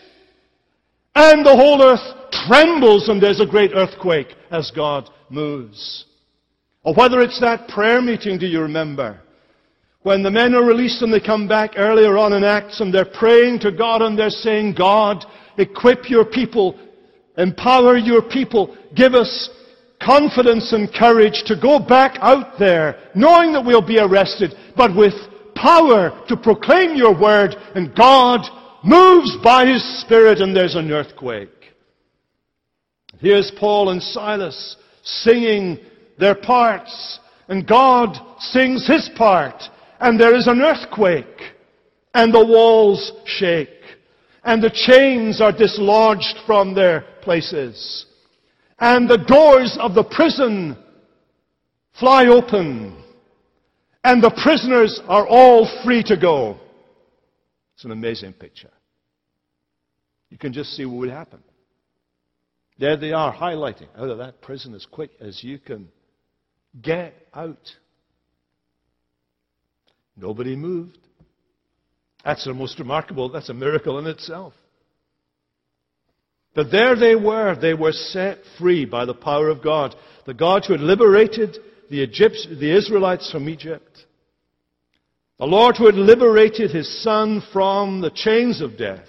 And 1.16 1.46
the 1.46 1.56
whole 1.56 1.82
earth 1.82 2.32
trembles 2.48 3.10
and 3.10 3.22
there's 3.22 3.40
a 3.40 3.46
great 3.46 3.72
earthquake 3.74 4.28
as 4.50 4.72
God 4.72 5.10
moves. 5.30 6.06
Or 6.84 6.94
whether 6.94 7.22
it's 7.22 7.40
that 7.42 7.68
prayer 7.68 8.02
meeting, 8.02 8.38
do 8.38 8.48
you 8.48 8.62
remember? 8.62 9.20
When 10.04 10.24
the 10.24 10.32
men 10.32 10.56
are 10.56 10.64
released 10.64 11.02
and 11.02 11.14
they 11.14 11.20
come 11.20 11.48
back 11.48 11.74
earlier 11.78 12.18
on 12.18 12.34
in 12.34 12.44
Acts 12.44 12.82
and 12.82 12.94
they're 12.94 13.06
praying 13.06 13.60
to 13.60 13.72
God 13.72 14.02
and 14.02 14.18
they're 14.18 14.30
saying, 14.30 14.76
God, 14.76 15.24
equip 15.58 16.10
your 16.10 16.26
people, 16.26 16.80
empower 17.38 17.98
your 17.98 18.22
people, 18.22 18.76
give 18.96 19.14
us 19.14 19.50
confidence 20.04 20.74
and 20.74 20.94
courage 20.94 21.44
to 21.46 21.56
go 21.56 21.80
back 21.80 22.18
out 22.22 22.58
there, 22.58 23.00
knowing 23.16 23.54
that 23.54 23.66
we'll 23.66 23.86
be 23.86 24.00
arrested, 24.00 24.54
but 24.76 24.96
with 24.96 25.14
power 25.56 26.24
to 26.28 26.36
proclaim 26.36 26.96
your 26.96 27.20
word, 27.20 27.56
and 27.76 27.96
God 27.96 28.42
moves 28.84 29.38
by 29.44 29.66
his 29.66 30.02
Spirit, 30.02 30.40
and 30.40 30.56
there's 30.56 30.76
an 30.76 30.92
earthquake. 30.92 31.50
Here's 33.20 33.52
Paul 33.60 33.90
and 33.90 34.02
Silas 34.02 34.78
singing 35.04 35.80
their 36.18 36.36
parts, 36.36 37.20
and 37.48 37.68
God 37.68 38.18
sings 38.40 38.88
his 38.88 39.10
part, 39.16 39.62
and 40.00 40.20
there 40.20 40.36
is 40.36 40.48
an 40.48 40.62
earthquake, 40.62 41.26
and 42.14 42.34
the 42.34 42.46
walls 42.46 43.12
shake, 43.26 43.70
and 44.44 44.64
the 44.64 44.72
chains 44.72 45.42
are 45.42 45.52
dislodged 45.52 46.38
from 46.46 46.74
their 46.74 47.02
places 47.22 48.08
and 48.82 49.08
the 49.08 49.18
doors 49.18 49.78
of 49.80 49.94
the 49.94 50.04
prison 50.04 50.76
fly 52.00 52.26
open, 52.26 52.98
and 54.04 54.24
the 54.24 54.32
prisoners 54.44 55.00
are 55.08 55.28
all 55.28 55.70
free 55.84 56.02
to 56.04 56.18
go. 56.18 56.58
It's 57.76 57.86
an 57.86 57.92
amazing 57.92 58.34
picture. 58.34 58.72
You 60.32 60.38
can 60.38 60.52
just 60.52 60.72
see 60.72 60.86
what 60.86 60.98
would 60.98 61.10
happen. 61.12 61.44
There 62.80 62.98
they 62.98 63.12
are, 63.12 63.32
highlighting 63.32 63.88
out 63.96 64.10
of 64.10 64.18
that 64.18 64.42
prison 64.42 64.74
as 64.74 64.88
quick 64.88 65.12
as 65.20 65.44
you 65.44 65.60
can 65.60 65.90
get 66.82 67.14
out. 67.36 67.70
Nobody 70.18 70.56
moved. 70.56 70.98
That's 72.26 72.46
the 72.46 72.54
most 72.54 72.80
remarkable, 72.80 73.30
that's 73.30 73.50
a 73.50 73.54
miracle 73.54 74.00
in 74.00 74.08
itself. 74.08 74.54
But 76.54 76.72
there 76.72 76.96
they 76.96 77.16
were. 77.16 77.56
They 77.56 77.74
were 77.74 77.94
set 77.94 78.40
free 78.58 78.86
by 78.86 79.06
the 79.06 79.14
power 79.14 79.50
of 79.50 79.64
God. 79.64 79.96
The 80.26 80.34
God 80.34 80.66
who 80.66 80.74
had 80.74 80.82
liberated 80.82 81.58
the, 81.90 82.04
Egypt, 82.04 82.48
the 82.60 82.76
Israelites 82.76 83.32
from 83.32 83.48
Egypt. 83.48 84.06
The 85.40 85.46
Lord 85.46 85.78
who 85.78 85.86
had 85.86 85.96
liberated 85.96 86.72
his 86.72 87.02
son 87.02 87.42
from 87.52 88.02
the 88.02 88.12
chains 88.12 88.62
of 88.62 88.78
death 88.78 89.08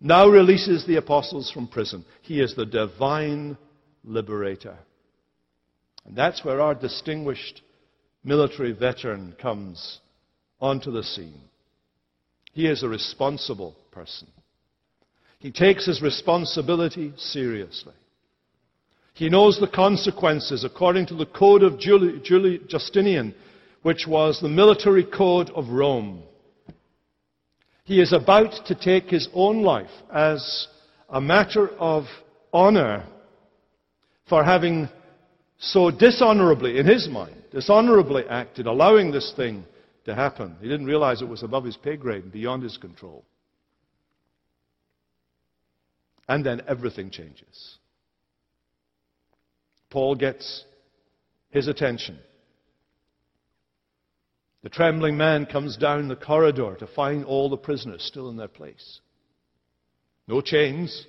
now 0.00 0.28
releases 0.28 0.86
the 0.86 0.96
apostles 0.96 1.50
from 1.50 1.66
prison. 1.66 2.04
He 2.22 2.40
is 2.40 2.54
the 2.54 2.66
divine 2.66 3.56
liberator. 4.04 4.76
And 6.06 6.16
that's 6.16 6.44
where 6.44 6.60
our 6.60 6.74
distinguished 6.74 7.62
military 8.22 8.72
veteran 8.72 9.34
comes 9.40 10.00
onto 10.60 10.90
the 10.90 11.02
scene. 11.02 11.40
He 12.52 12.66
is 12.66 12.82
a 12.82 12.88
responsible 12.88 13.76
person. 13.90 14.28
He 15.44 15.50
takes 15.50 15.84
his 15.84 16.00
responsibility 16.00 17.12
seriously. 17.18 17.92
He 19.12 19.28
knows 19.28 19.60
the 19.60 19.68
consequences 19.68 20.64
according 20.64 21.04
to 21.08 21.14
the 21.14 21.26
code 21.26 21.62
of 21.62 21.78
Justinian, 21.78 23.34
which 23.82 24.06
was 24.08 24.40
the 24.40 24.48
military 24.48 25.04
code 25.04 25.50
of 25.50 25.68
Rome. 25.68 26.22
He 27.84 28.00
is 28.00 28.14
about 28.14 28.64
to 28.68 28.74
take 28.74 29.10
his 29.10 29.28
own 29.34 29.62
life 29.62 29.90
as 30.10 30.66
a 31.10 31.20
matter 31.20 31.68
of 31.78 32.04
honor 32.50 33.04
for 34.26 34.42
having 34.42 34.88
so 35.58 35.90
dishonorably, 35.90 36.78
in 36.78 36.86
his 36.86 37.06
mind, 37.06 37.36
dishonorably 37.52 38.24
acted, 38.30 38.66
allowing 38.66 39.12
this 39.12 39.34
thing 39.36 39.66
to 40.06 40.14
happen. 40.14 40.56
He 40.62 40.68
didn't 40.68 40.86
realize 40.86 41.20
it 41.20 41.28
was 41.28 41.42
above 41.42 41.64
his 41.64 41.76
pay 41.76 41.98
grade 41.98 42.22
and 42.22 42.32
beyond 42.32 42.62
his 42.62 42.78
control. 42.78 43.26
And 46.28 46.44
then 46.44 46.62
everything 46.66 47.10
changes. 47.10 47.78
Paul 49.90 50.14
gets 50.14 50.64
his 51.50 51.68
attention. 51.68 52.18
The 54.62 54.70
trembling 54.70 55.16
man 55.18 55.44
comes 55.44 55.76
down 55.76 56.08
the 56.08 56.16
corridor 56.16 56.74
to 56.76 56.86
find 56.86 57.24
all 57.24 57.50
the 57.50 57.56
prisoners 57.56 58.02
still 58.02 58.30
in 58.30 58.36
their 58.36 58.48
place. 58.48 59.00
No 60.26 60.40
chains, 60.40 61.06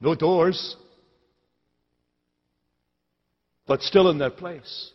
no 0.00 0.16
doors, 0.16 0.76
but 3.68 3.82
still 3.82 4.10
in 4.10 4.18
their 4.18 4.30
place. 4.30 4.90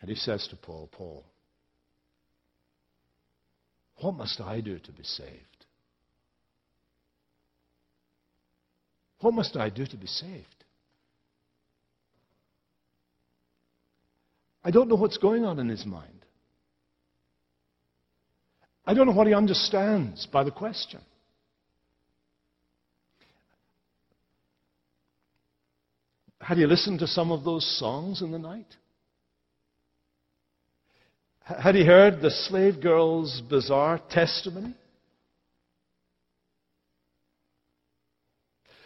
And 0.00 0.10
he 0.10 0.16
says 0.16 0.48
to 0.48 0.56
Paul, 0.56 0.88
Paul, 0.90 1.24
what 3.98 4.14
must 4.14 4.40
I 4.40 4.60
do 4.60 4.78
to 4.78 4.92
be 4.92 5.04
saved? 5.04 5.59
What 9.20 9.34
must 9.34 9.56
I 9.56 9.68
do 9.68 9.86
to 9.86 9.96
be 9.96 10.06
saved? 10.06 10.46
I 14.64 14.70
don't 14.70 14.88
know 14.88 14.94
what's 14.94 15.18
going 15.18 15.44
on 15.44 15.58
in 15.58 15.68
his 15.68 15.86
mind. 15.86 16.06
I 18.86 18.94
don't 18.94 19.06
know 19.06 19.12
what 19.12 19.26
he 19.26 19.34
understands 19.34 20.26
by 20.26 20.42
the 20.44 20.50
question. 20.50 21.00
Had 26.40 26.58
he 26.58 26.66
listened 26.66 26.98
to 27.00 27.06
some 27.06 27.30
of 27.30 27.44
those 27.44 27.78
songs 27.78 28.22
in 28.22 28.32
the 28.32 28.38
night? 28.38 28.66
Had 31.42 31.74
he 31.74 31.84
heard 31.84 32.20
the 32.20 32.30
slave 32.30 32.80
girl's 32.80 33.42
bizarre 33.42 34.00
testimony? 34.10 34.74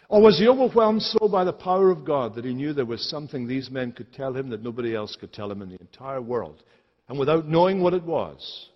Or 0.07 0.21
was 0.21 0.37
he 0.37 0.47
overwhelmed 0.47 1.01
so 1.01 1.27
by 1.27 1.43
the 1.43 1.53
power 1.53 1.89
of 1.89 2.05
God 2.05 2.35
that 2.35 2.45
he 2.45 2.53
knew 2.53 2.73
there 2.73 2.85
was 2.85 3.09
something 3.09 3.47
these 3.47 3.71
men 3.71 3.91
could 3.91 4.13
tell 4.13 4.35
him 4.35 4.49
that 4.49 4.61
nobody 4.61 4.95
else 4.95 5.15
could 5.19 5.33
tell 5.33 5.51
him 5.51 5.61
in 5.61 5.69
the 5.69 5.79
entire 5.79 6.21
world? 6.21 6.63
And 7.09 7.17
without 7.17 7.47
knowing 7.47 7.81
what 7.81 7.93
it 7.93 8.03
was, 8.03 8.69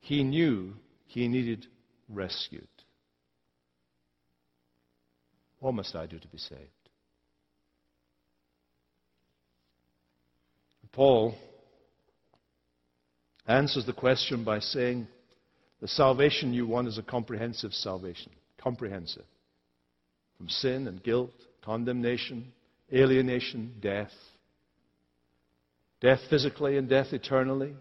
he 0.00 0.22
knew 0.22 0.74
he 1.06 1.28
needed 1.28 1.66
rescued. 2.08 2.68
What 5.58 5.74
must 5.74 5.94
I 5.94 6.06
do 6.06 6.18
to 6.18 6.28
be 6.28 6.38
saved? 6.38 6.70
Paul 10.92 11.34
answers 13.46 13.86
the 13.86 13.92
question 13.92 14.42
by 14.44 14.58
saying, 14.58 15.06
The 15.80 15.88
salvation 15.88 16.52
you 16.52 16.66
want 16.66 16.88
is 16.88 16.98
a 16.98 17.02
comprehensive 17.02 17.72
salvation. 17.72 18.32
Comprehensive. 18.58 19.24
From 20.40 20.48
sin 20.48 20.88
and 20.88 21.02
guilt, 21.02 21.34
condemnation, 21.62 22.50
alienation, 22.90 23.74
death. 23.78 24.14
Death 26.00 26.20
physically 26.30 26.78
and 26.78 26.88
death 26.88 27.08
eternally. 27.12 27.74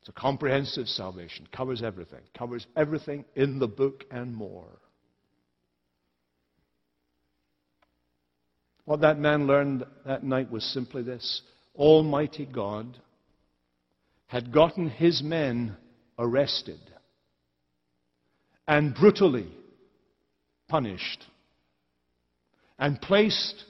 It's 0.00 0.08
a 0.08 0.12
comprehensive 0.12 0.88
salvation. 0.88 1.46
Covers 1.54 1.82
everything. 1.82 2.22
Covers 2.32 2.66
everything 2.74 3.26
in 3.34 3.58
the 3.58 3.68
book 3.68 4.04
and 4.10 4.34
more. 4.34 4.80
What 8.86 9.02
that 9.02 9.18
man 9.18 9.46
learned 9.46 9.84
that 10.06 10.24
night 10.24 10.50
was 10.50 10.64
simply 10.64 11.02
this 11.02 11.42
Almighty 11.76 12.46
God 12.46 12.98
had 14.28 14.50
gotten 14.50 14.88
his 14.88 15.22
men 15.22 15.76
arrested 16.18 16.80
and 18.66 18.94
brutally 18.94 19.52
punished 20.68 21.24
and 22.78 23.00
placed 23.00 23.64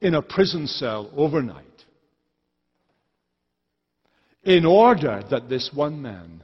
in 0.00 0.14
a 0.14 0.22
prison 0.22 0.66
cell 0.66 1.10
overnight 1.16 1.66
in 4.44 4.64
order 4.64 5.22
that 5.30 5.48
this 5.48 5.70
one 5.72 6.02
man, 6.02 6.42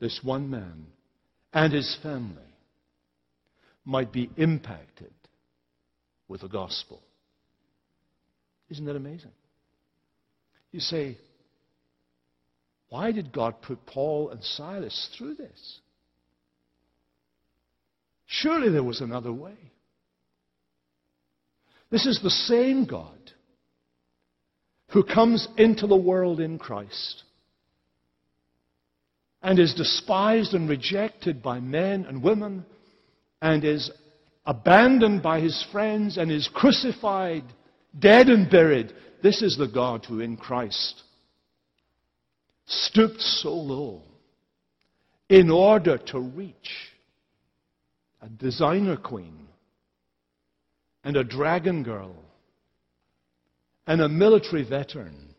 this 0.00 0.20
one 0.22 0.50
man 0.50 0.86
and 1.52 1.72
his 1.72 1.96
family 2.02 2.42
might 3.84 4.12
be 4.12 4.30
impacted 4.36 5.12
with 6.28 6.42
the 6.42 6.48
gospel. 6.48 7.00
Isn't 8.68 8.84
that 8.84 8.96
amazing? 8.96 9.30
You 10.72 10.80
say, 10.80 11.16
why 12.90 13.12
did 13.12 13.32
God 13.32 13.62
put 13.62 13.86
Paul 13.86 14.30
and 14.30 14.42
Silas 14.44 15.08
through 15.16 15.34
this? 15.34 15.80
Surely 18.28 18.68
there 18.68 18.84
was 18.84 19.00
another 19.00 19.32
way. 19.32 19.56
This 21.90 22.06
is 22.06 22.20
the 22.22 22.30
same 22.30 22.84
God 22.84 23.32
who 24.88 25.02
comes 25.02 25.48
into 25.56 25.86
the 25.86 25.96
world 25.96 26.38
in 26.38 26.58
Christ 26.58 27.24
and 29.42 29.58
is 29.58 29.74
despised 29.74 30.52
and 30.52 30.68
rejected 30.68 31.42
by 31.42 31.58
men 31.58 32.04
and 32.04 32.22
women 32.22 32.66
and 33.40 33.64
is 33.64 33.90
abandoned 34.44 35.22
by 35.22 35.40
his 35.40 35.64
friends 35.72 36.18
and 36.18 36.30
is 36.30 36.50
crucified 36.52 37.44
dead 37.98 38.28
and 38.28 38.50
buried. 38.50 38.92
This 39.22 39.40
is 39.40 39.56
the 39.56 39.68
God 39.68 40.04
who 40.04 40.20
in 40.20 40.36
Christ 40.36 41.02
stooped 42.66 43.22
so 43.22 43.54
low 43.54 44.02
in 45.30 45.50
order 45.50 45.96
to 45.96 46.20
reach 46.20 46.87
a 48.20 48.28
designer 48.28 48.96
queen 48.96 49.48
and 51.04 51.16
a 51.16 51.24
dragon 51.24 51.82
girl 51.82 52.16
and 53.86 54.00
a 54.00 54.08
military 54.08 54.68
veteran 54.68 55.34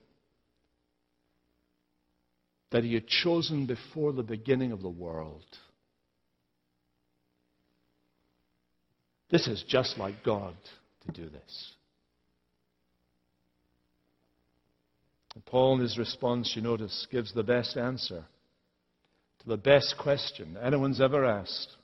that 2.72 2.84
he 2.84 2.94
had 2.94 3.08
chosen 3.08 3.66
before 3.66 4.14
the 4.14 4.24
beginning 4.24 4.72
of 4.72 4.82
the 4.82 4.90
world. 4.90 5.44
This 9.30 9.48
is 9.48 9.64
just 9.68 9.98
like 9.98 10.24
God 10.24 10.56
to 11.06 11.12
do 11.12 11.30
this. 11.30 11.74
And 15.36 15.46
Paul, 15.46 15.76
in 15.76 15.82
his 15.82 15.98
response, 15.98 16.54
you 16.56 16.62
notice, 16.62 17.08
gives 17.12 17.34
the 17.34 17.44
best 17.44 17.78
answer 17.78 18.26
to 19.40 19.48
the 19.48 19.58
best 19.58 19.96
question 20.00 20.58
anyone's 20.62 21.00
ever 21.00 21.24
asked. 21.24 21.76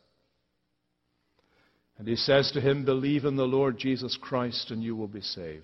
And 1.97 2.07
he 2.07 2.15
says 2.15 2.51
to 2.51 2.61
him, 2.61 2.83
Believe 2.83 3.25
in 3.25 3.35
the 3.35 3.43
Lord 3.43 3.77
Jesus 3.77 4.17
Christ 4.21 4.71
and 4.71 4.83
you 4.83 4.95
will 4.95 5.07
be 5.07 5.21
saved. 5.21 5.63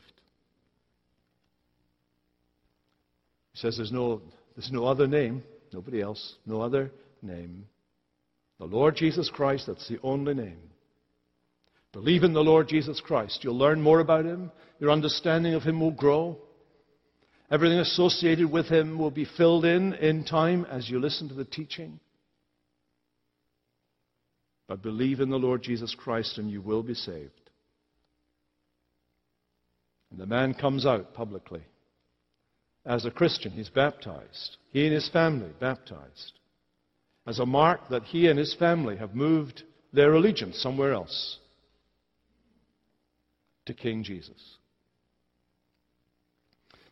He 3.54 3.60
says 3.60 3.76
there's 3.78 3.92
no, 3.92 4.22
there's 4.56 4.72
no 4.72 4.86
other 4.86 5.08
name, 5.08 5.44
nobody 5.74 6.02
else, 6.02 6.36
no 6.46 6.62
other 6.62 6.92
name. 7.22 7.66
The 8.60 8.66
Lord 8.66 8.96
Jesus 8.96 9.30
Christ, 9.30 9.68
that's 9.68 9.90
the 9.90 10.00
only 10.04 10.34
name. 10.34 10.60
Believe 11.92 12.24
in 12.24 12.32
the 12.32 12.40
Lord 12.40 12.70
Jesus 12.70 13.02
Christ. 13.02 13.44
You'll 13.44 13.58
learn 13.58 13.82
more 13.82 14.00
about 14.00 14.24
him. 14.24 14.52
Your 14.80 14.92
understanding 14.92 15.54
of 15.54 15.64
him 15.64 15.82
will 15.82 15.92
grow. 15.92 16.38
Everything 17.52 17.80
associated 17.80 18.50
with 18.50 18.68
him 18.68 18.98
will 18.98 19.12
be 19.12 19.28
filled 19.38 19.66
in 19.66 19.94
in 19.96 20.24
time 20.24 20.66
as 20.72 20.90
you 20.90 21.00
listen 21.00 21.28
to 21.28 21.34
the 21.34 21.44
teaching. 21.44 22.00
But 24.72 24.82
believe 24.82 25.20
in 25.20 25.30
the 25.30 25.38
Lord 25.38 25.62
Jesus 25.62 25.94
Christ 25.94 26.38
and 26.38 26.50
you 26.50 26.62
will 26.62 26.82
be 26.82 26.94
saved. 26.94 27.50
And 30.10 30.18
the 30.18 30.26
man 30.26 30.54
comes 30.54 30.86
out 30.86 31.14
publicly. 31.14 31.64
As 32.86 33.04
a 33.04 33.12
Christian, 33.12 33.52
he's 33.52 33.68
baptized. 33.68 34.56
He 34.72 34.86
and 34.86 34.94
his 34.94 35.10
family 35.10 35.52
baptized. 35.60 36.40
As 37.28 37.40
a 37.40 37.46
mark 37.46 37.90
that 37.90 38.04
he 38.04 38.30
and 38.30 38.40
his 38.40 38.54
family 38.54 38.96
have 38.96 39.14
moved 39.14 39.64
their 39.92 40.14
allegiance 40.14 40.58
somewhere 40.62 40.94
else 40.94 41.40
to 43.66 43.74
King 43.74 44.06
Jesus. 44.06 44.56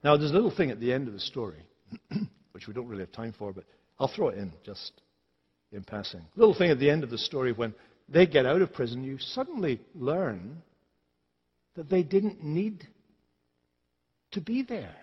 Now, 0.03 0.17
there's 0.17 0.31
a 0.31 0.33
little 0.33 0.53
thing 0.53 0.69
at 0.69 0.81
the 0.81 0.91
end 0.91 1.07
of 1.07 1.13
the 1.13 1.21
story, 1.21 1.63
which 2.51 2.67
we 2.67 2.73
don't 2.73 2.89
really 2.89 3.03
have 3.03 3.13
time 3.13 3.33
for, 3.39 3.53
but 3.53 3.63
I'll 4.01 4.11
throw 4.13 4.27
it 4.27 4.37
in 4.37 4.51
just 4.65 4.91
in 5.71 5.83
passing. 5.83 6.21
Little 6.35 6.55
thing 6.55 6.71
at 6.71 6.79
the 6.79 6.89
end 6.89 7.03
of 7.03 7.09
the 7.09 7.17
story 7.17 7.51
when 7.51 7.73
they 8.07 8.25
get 8.25 8.45
out 8.45 8.61
of 8.61 8.73
prison, 8.73 9.03
you 9.03 9.17
suddenly 9.19 9.79
learn 9.93 10.61
that 11.75 11.89
they 11.89 12.03
didn't 12.03 12.43
need 12.43 12.87
to 14.31 14.41
be 14.41 14.63
there. 14.63 14.95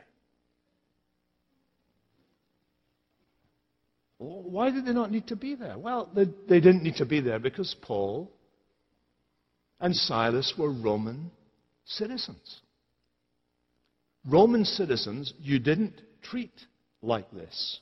Why 4.19 4.71
did 4.71 4.87
they 4.87 4.93
not 4.93 5.11
need 5.11 5.27
to 5.29 5.37
be 5.37 5.55
there? 5.55 5.77
Well, 5.79 6.11
they, 6.15 6.25
they 6.49 6.61
didn't 6.61 6.83
need 6.83 6.97
to 6.97 7.07
be 7.07 7.21
there 7.21 7.39
because 7.39 7.77
Paul 7.83 8.33
and 9.79 9.95
Silas 9.95 10.55
were 10.57 10.73
Roman 10.73 11.31
citizens. 11.85 12.61
Roman 14.29 14.65
citizens 14.65 15.33
you 15.39 15.59
didn't 15.59 16.01
treat 16.23 16.53
like 17.03 17.31
this. 17.31 17.81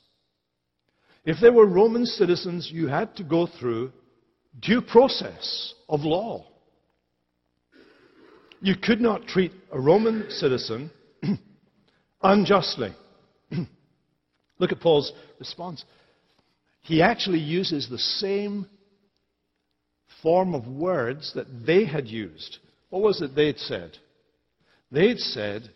If 1.24 1.40
they 1.40 1.50
were 1.50 1.66
Roman 1.66 2.04
citizens, 2.04 2.70
you 2.70 2.86
had 2.86 3.16
to 3.16 3.24
go 3.24 3.46
through 3.46 3.92
due 4.60 4.82
process 4.82 5.74
of 5.88 6.00
law. 6.00 6.46
You 8.60 8.74
could 8.76 9.00
not 9.00 9.26
treat 9.26 9.52
a 9.72 9.80
Roman 9.80 10.30
citizen 10.30 10.90
unjustly. 12.22 12.94
Look 14.58 14.72
at 14.72 14.80
Paul's 14.80 15.12
response. 15.38 15.84
He 16.82 17.02
actually 17.02 17.40
uses 17.40 17.88
the 17.88 17.98
same 17.98 18.66
form 20.22 20.54
of 20.54 20.66
words 20.66 21.32
that 21.34 21.66
they 21.66 21.84
had 21.84 22.06
used. 22.06 22.58
What 22.90 23.02
was 23.02 23.20
it 23.22 23.34
they'd 23.34 23.58
said? 23.58 23.98
They'd 24.90 25.18
said, 25.18 25.70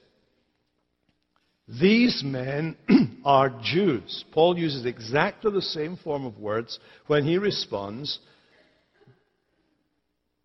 these 1.67 2.23
men 2.25 2.77
are 3.29 3.51
Jews. 3.63 4.25
Paul 4.33 4.59
uses 4.59 4.87
exactly 4.87 5.53
the 5.53 5.61
same 5.61 5.99
form 5.99 6.25
of 6.25 6.39
words 6.39 6.79
when 7.09 7.27
he 7.27 7.37
responds, 7.37 8.21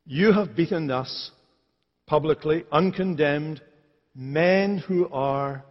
You 0.05 0.33
have 0.33 0.53
beaten 0.53 0.91
us 0.91 1.31
publicly, 2.07 2.65
uncondemned, 2.73 3.61
men 4.13 4.79
who 4.79 5.07
are 5.13 5.63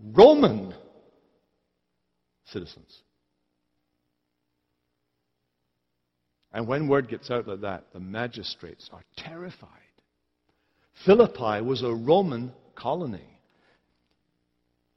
Roman 0.00 0.74
citizens. 2.46 3.02
And 6.52 6.66
when 6.66 6.88
word 6.88 7.08
gets 7.08 7.30
out 7.30 7.46
like 7.46 7.60
that, 7.60 7.84
the 7.92 8.00
magistrates 8.00 8.90
are 8.92 9.04
terrified. 9.16 9.68
Philippi 11.06 11.62
was 11.62 11.84
a 11.84 11.94
Roman 11.94 12.52
colony. 12.74 13.33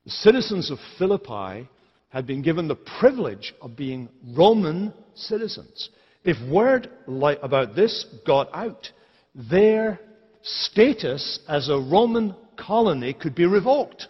The 0.07 0.13
citizens 0.13 0.71
of 0.71 0.79
Philippi 0.97 1.67
had 2.07 2.25
been 2.25 2.41
given 2.41 2.69
the 2.69 2.77
privilege 2.77 3.53
of 3.61 3.75
being 3.75 4.07
Roman 4.37 4.93
citizens. 5.15 5.89
If 6.23 6.37
word 6.49 6.89
about 7.05 7.75
this 7.75 8.05
got 8.25 8.47
out, 8.53 8.89
their 9.35 9.99
status 10.41 11.39
as 11.49 11.67
a 11.67 11.75
Roman 11.75 12.33
colony 12.55 13.13
could 13.13 13.35
be 13.35 13.45
revoked. 13.45 14.07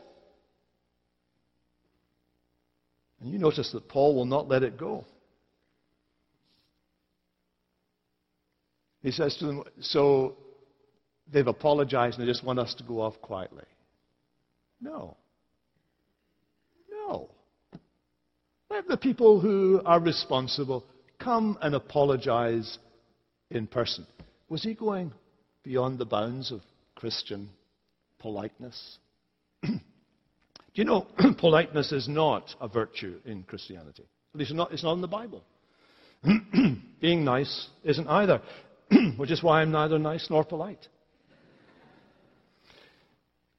And 3.20 3.32
you 3.32 3.40
notice 3.40 3.72
that 3.72 3.90
Paul 3.90 4.14
will 4.14 4.26
not 4.26 4.48
let 4.48 4.62
it 4.62 4.78
go. 4.78 5.04
He 9.02 9.10
says 9.10 9.36
to 9.38 9.48
them, 9.48 9.64
So 9.82 10.36
they've 11.34 11.48
apologized 11.48 12.20
and 12.20 12.28
they 12.28 12.32
just 12.32 12.44
want 12.44 12.60
us 12.60 12.76
to 12.76 12.84
go 12.84 13.02
off 13.02 13.20
quietly. 13.20 13.66
No. 14.80 15.18
Let 18.78 18.88
the 18.88 18.98
people 18.98 19.40
who 19.40 19.82
are 19.86 20.00
responsible 20.00 20.86
come 21.20 21.58
and 21.62 21.74
apologize 21.74 22.78
in 23.50 23.66
person. 23.66 24.06
Was 24.50 24.62
he 24.62 24.76
going 24.76 25.14
beyond 25.64 25.98
the 25.98 26.06
bounds 26.06 26.52
of 26.52 26.62
Christian 26.96 27.50
politeness? 28.20 29.00
Do 29.64 29.80
you 30.74 30.84
know, 30.84 31.08
politeness 31.40 31.92
is 31.92 32.08
not 32.08 32.54
a 32.62 32.68
virtue 32.68 33.20
in 33.26 33.44
Christianity. 33.44 34.04
At 34.36 34.40
least 34.40 34.54
not, 34.54 34.72
it's 34.72 34.84
not 34.84 34.94
in 34.94 35.02
the 35.02 35.08
Bible. 35.08 35.44
Being 37.02 37.26
nice 37.26 37.70
isn't 37.84 38.08
either, 38.08 38.42
which 39.18 39.32
is 39.32 39.42
why 39.42 39.62
I'm 39.62 39.72
neither 39.72 39.98
nice 39.98 40.28
nor 40.30 40.44
polite. 40.46 40.88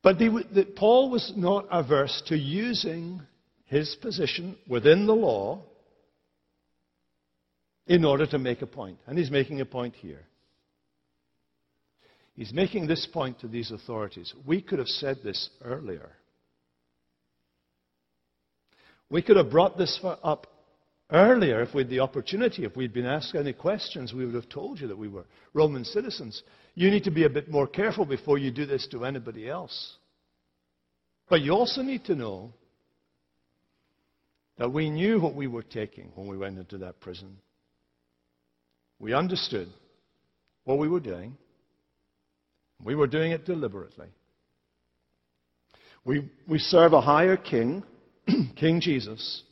But 0.02 0.18
the, 0.18 0.66
Paul 0.76 1.10
was 1.10 1.32
not 1.36 1.66
averse 1.72 2.22
to 2.26 2.36
using 2.36 3.20
his 3.68 3.96
position 4.00 4.56
within 4.66 5.06
the 5.06 5.14
law 5.14 5.62
in 7.86 8.04
order 8.04 8.26
to 8.26 8.38
make 8.38 8.62
a 8.62 8.66
point. 8.66 8.98
And 9.06 9.18
he's 9.18 9.30
making 9.30 9.60
a 9.60 9.66
point 9.66 9.94
here. 9.94 10.24
He's 12.34 12.52
making 12.52 12.86
this 12.86 13.06
point 13.12 13.40
to 13.40 13.48
these 13.48 13.70
authorities. 13.70 14.32
We 14.46 14.62
could 14.62 14.78
have 14.78 14.88
said 14.88 15.18
this 15.22 15.50
earlier. 15.64 16.10
We 19.10 19.22
could 19.22 19.36
have 19.36 19.50
brought 19.50 19.76
this 19.76 19.98
up 20.04 20.46
earlier 21.10 21.62
if 21.62 21.74
we 21.74 21.82
had 21.82 21.90
the 21.90 22.00
opportunity. 22.00 22.64
If 22.64 22.76
we'd 22.76 22.92
been 22.92 23.06
asked 23.06 23.34
any 23.34 23.52
questions, 23.52 24.12
we 24.12 24.24
would 24.24 24.34
have 24.34 24.48
told 24.48 24.80
you 24.80 24.88
that 24.88 24.98
we 24.98 25.08
were 25.08 25.24
Roman 25.52 25.84
citizens. 25.84 26.42
You 26.74 26.90
need 26.90 27.04
to 27.04 27.10
be 27.10 27.24
a 27.24 27.30
bit 27.30 27.50
more 27.50 27.66
careful 27.66 28.04
before 28.04 28.38
you 28.38 28.50
do 28.50 28.66
this 28.66 28.86
to 28.92 29.04
anybody 29.04 29.48
else. 29.48 29.96
But 31.28 31.40
you 31.40 31.52
also 31.52 31.82
need 31.82 32.04
to 32.04 32.14
know 32.14 32.52
that 34.58 34.72
we 34.72 34.90
knew 34.90 35.20
what 35.20 35.34
we 35.34 35.46
were 35.46 35.62
taking 35.62 36.10
when 36.14 36.26
we 36.26 36.36
went 36.36 36.58
into 36.58 36.78
that 36.78 37.00
prison. 37.00 37.38
We 38.98 39.14
understood 39.14 39.68
what 40.64 40.78
we 40.78 40.88
were 40.88 41.00
doing. 41.00 41.36
We 42.82 42.94
were 42.94 43.06
doing 43.06 43.32
it 43.32 43.46
deliberately. 43.46 44.08
We, 46.04 46.28
we 46.48 46.58
serve 46.58 46.92
a 46.92 47.00
higher 47.00 47.36
king, 47.36 47.84
King 48.56 48.80
Jesus. 48.80 49.42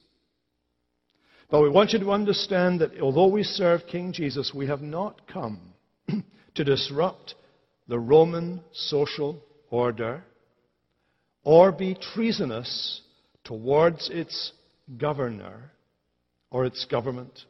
But 1.51 1.63
we 1.63 1.71
want 1.71 1.93
you 1.93 2.01
to 2.01 2.11
understand 2.11 2.81
that 2.81 3.01
although 3.01 3.29
we 3.29 3.45
serve 3.45 3.87
King 3.87 4.13
Jesus, 4.13 4.53
we 4.55 4.67
have 4.67 4.81
not 4.81 5.29
come 5.33 5.61
to 6.55 6.65
disrupt 6.65 7.35
the 7.87 7.99
Roman 7.99 8.61
social 8.73 9.41
order 9.71 10.25
or 11.45 11.71
be 11.71 11.97
treasonous 12.15 13.03
towards 13.45 14.11
its 14.11 14.53
governor 14.99 15.73
or 16.51 16.65
its 16.65 16.85
government. 16.85 17.45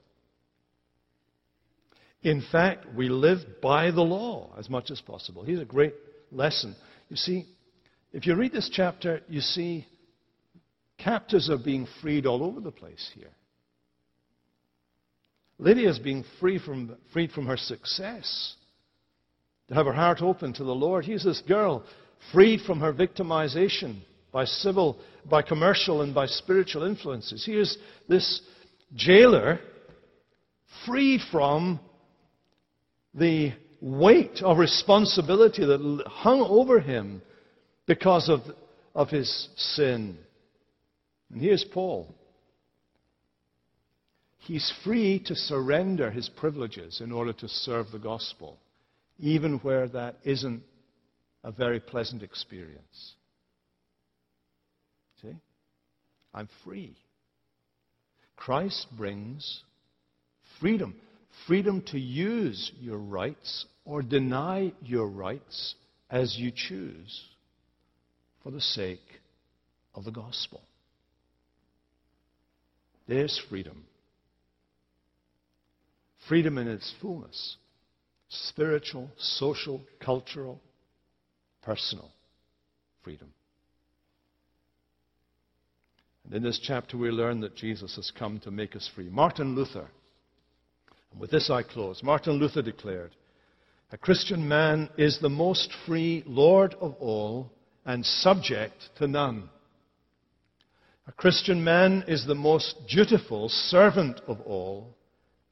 In 2.23 2.43
fact, 2.51 2.87
we 2.95 3.09
live 3.09 3.39
by 3.63 3.91
the 3.91 4.03
law 4.03 4.55
as 4.59 4.69
much 4.69 4.91
as 4.91 5.01
possible. 5.01 5.45
Here's 5.45 5.61
a 5.61 5.65
great 5.65 5.95
lesson. 6.33 6.75
You 7.09 7.17
see, 7.17 7.47
if 8.13 8.27
you 8.27 8.35
read 8.35 8.53
this 8.53 8.71
chapter, 8.73 9.21
you 9.29 9.41
see 9.41 9.87
captives 10.99 11.51
are 11.51 11.59
being 11.59 11.87
freed 12.01 12.27
all 12.27 12.43
over 12.43 12.61
the 12.61 12.73
place 12.73 13.11
here. 13.15 13.31
Lydia 15.59 15.89
is 15.89 15.99
being 15.99 16.25
free 16.41 16.59
from, 16.59 16.97
freed 17.13 17.31
from 17.33 17.47
her 17.47 17.57
success, 17.57 18.55
to 19.69 19.75
have 19.75 19.87
her 19.87 19.93
heart 19.93 20.21
open 20.23 20.53
to 20.55 20.65
the 20.65 20.75
Lord. 20.75 21.05
Here's 21.05 21.25
this 21.25 21.43
girl 21.47 21.85
freed 22.33 22.61
from 22.63 22.81
her 22.81 22.93
victimization 22.93 24.01
by 24.33 24.45
civil, 24.45 24.99
by 25.29 25.43
commercial, 25.43 26.03
and 26.03 26.15
by 26.15 26.27
spiritual 26.27 26.85
influences. 26.85 27.45
Here's 27.45 27.77
this 28.09 28.41
jailer 28.95 29.61
free 30.85 31.21
from 31.31 31.81
the 33.15 33.53
weight 33.81 34.43
of 34.43 34.59
responsibility 34.59 35.65
that 35.65 36.03
hung 36.07 36.41
over 36.41 36.81
him 36.81 37.23
because 37.87 38.29
of, 38.29 38.41
of 38.95 39.09
his 39.09 39.49
sin. 39.57 40.19
And 41.31 41.41
here's 41.41 41.65
Paul. 41.65 42.15
He's 44.39 44.73
free 44.85 45.21
to 45.27 45.35
surrender 45.35 46.11
his 46.11 46.29
privileges 46.29 47.01
in 47.01 47.11
order 47.11 47.33
to 47.33 47.49
serve 47.49 47.91
the 47.91 47.99
gospel, 47.99 48.59
even 49.19 49.59
where 49.59 49.89
that 49.89 50.17
isn't 50.23 50.63
a 51.43 51.51
very 51.51 51.81
pleasant 51.81 52.23
experience. 52.23 53.15
See? 55.21 55.35
I'm 56.37 56.49
free. 56.65 56.95
Christ 58.37 58.87
brings 58.97 59.63
freedom 60.61 60.95
freedom 61.47 61.83
to 61.89 61.99
use 61.99 62.73
your 62.81 62.99
rights 62.99 63.67
or 63.85 64.03
deny 64.03 64.73
your 64.83 65.09
rights 65.09 65.75
as 66.11 66.37
you 66.39 66.51
choose 66.55 67.25
for 68.43 68.51
the 68.51 68.61
sake 68.61 69.21
of 69.95 70.05
the 70.05 70.11
gospel. 70.11 70.63
There's 73.07 73.41
freedom. 73.49 73.85
Freedom 76.29 76.59
in 76.59 76.69
its 76.69 76.93
fullness 77.01 77.57
spiritual, 78.29 79.09
social, 79.19 79.81
cultural, 80.05 80.61
personal 81.63 82.11
freedom. 83.05 83.33
And 86.27 86.35
in 86.35 86.43
this 86.43 86.61
chapter, 86.63 86.99
we 86.99 87.11
learn 87.11 87.41
that 87.41 87.57
Jesus 87.57 87.97
has 87.97 88.11
come 88.11 88.41
to 88.41 88.51
make 88.51 88.77
us 88.77 88.91
free. 88.95 89.09
Martin 89.09 89.55
Luther 89.55 89.89
and 91.17 91.21
with 91.23 91.31
this 91.31 91.49
I 91.49 91.63
close. 91.63 92.03
Martin 92.03 92.35
Luther 92.35 92.61
declared, 92.61 93.13
A 93.91 93.97
Christian 93.97 94.47
man 94.47 94.91
is 94.99 95.19
the 95.19 95.31
most 95.31 95.73
free 95.87 96.23
Lord 96.27 96.75
of 96.75 96.95
all 96.97 97.51
and 97.87 98.05
subject 98.05 98.91
to 98.99 99.07
none. 99.07 99.49
A 101.07 101.13
Christian 101.13 101.65
man 101.65 102.05
is 102.07 102.27
the 102.27 102.35
most 102.35 102.75
dutiful 102.89 103.49
servant 103.49 104.21
of 104.27 104.43
all 104.43 104.95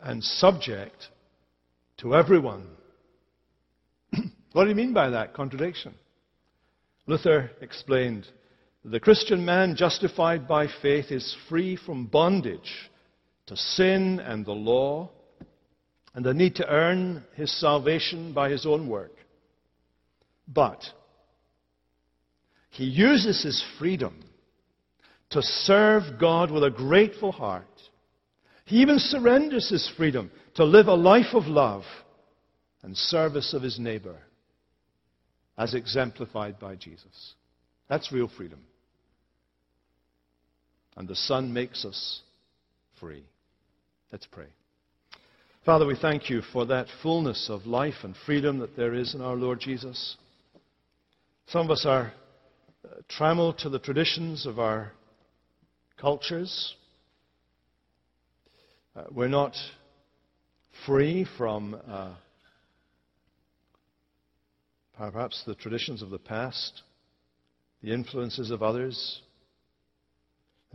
and 0.00 0.22
subject 0.22 1.08
to 1.98 2.14
everyone. 2.14 2.66
what 4.52 4.64
do 4.64 4.68
you 4.68 4.76
mean 4.76 4.92
by 4.92 5.08
that 5.10 5.32
contradiction? 5.32 5.94
Luther 7.06 7.52
explained 7.62 8.26
the 8.84 9.00
Christian 9.00 9.44
man 9.44 9.76
justified 9.76 10.46
by 10.46 10.66
faith 10.82 11.10
is 11.10 11.34
free 11.48 11.74
from 11.74 12.06
bondage 12.06 12.90
to 13.46 13.56
sin 13.56 14.20
and 14.20 14.44
the 14.44 14.52
law 14.52 15.10
and 16.14 16.24
the 16.24 16.34
need 16.34 16.56
to 16.56 16.68
earn 16.68 17.24
his 17.34 17.50
salvation 17.60 18.34
by 18.34 18.50
his 18.50 18.66
own 18.66 18.88
work. 18.88 19.16
But 20.46 20.84
he 22.68 22.84
uses 22.84 23.42
his 23.42 23.64
freedom 23.78 24.22
to 25.30 25.40
serve 25.40 26.20
God 26.20 26.50
with 26.50 26.62
a 26.62 26.70
grateful 26.70 27.32
heart. 27.32 27.64
He 28.66 28.82
even 28.82 28.98
surrenders 28.98 29.70
his 29.70 29.90
freedom 29.96 30.30
to 30.56 30.64
live 30.64 30.88
a 30.88 30.94
life 30.94 31.32
of 31.34 31.46
love 31.46 31.84
and 32.82 32.94
service 32.94 33.54
of 33.54 33.62
his 33.62 33.78
neighbor, 33.78 34.18
as 35.56 35.74
exemplified 35.74 36.58
by 36.58 36.74
Jesus. 36.74 37.34
That's 37.88 38.12
real 38.12 38.28
freedom. 38.28 38.60
And 40.96 41.08
the 41.08 41.16
Son 41.16 41.52
makes 41.52 41.84
us 41.84 42.20
free. 43.00 43.24
Let's 44.12 44.26
pray. 44.26 44.46
Father, 45.64 45.86
we 45.86 45.96
thank 45.96 46.28
you 46.28 46.42
for 46.52 46.66
that 46.66 46.86
fullness 47.02 47.48
of 47.48 47.66
life 47.66 47.94
and 48.02 48.14
freedom 48.26 48.58
that 48.58 48.76
there 48.76 48.94
is 48.94 49.14
in 49.14 49.20
our 49.20 49.34
Lord 49.34 49.60
Jesus. 49.60 50.16
Some 51.46 51.66
of 51.66 51.70
us 51.70 51.86
are 51.86 52.12
uh, 52.84 53.00
trammeled 53.08 53.58
to 53.58 53.70
the 53.70 53.78
traditions 53.78 54.46
of 54.46 54.58
our 54.58 54.92
cultures. 55.98 56.74
Uh, 58.94 59.04
we're 59.10 59.26
not 59.26 59.56
free 60.86 61.26
from 61.38 61.80
uh, 61.88 62.14
perhaps 64.96 65.42
the 65.46 65.54
traditions 65.54 66.02
of 66.02 66.10
the 66.10 66.18
past, 66.18 66.82
the 67.82 67.92
influences 67.92 68.50
of 68.50 68.62
others. 68.62 69.22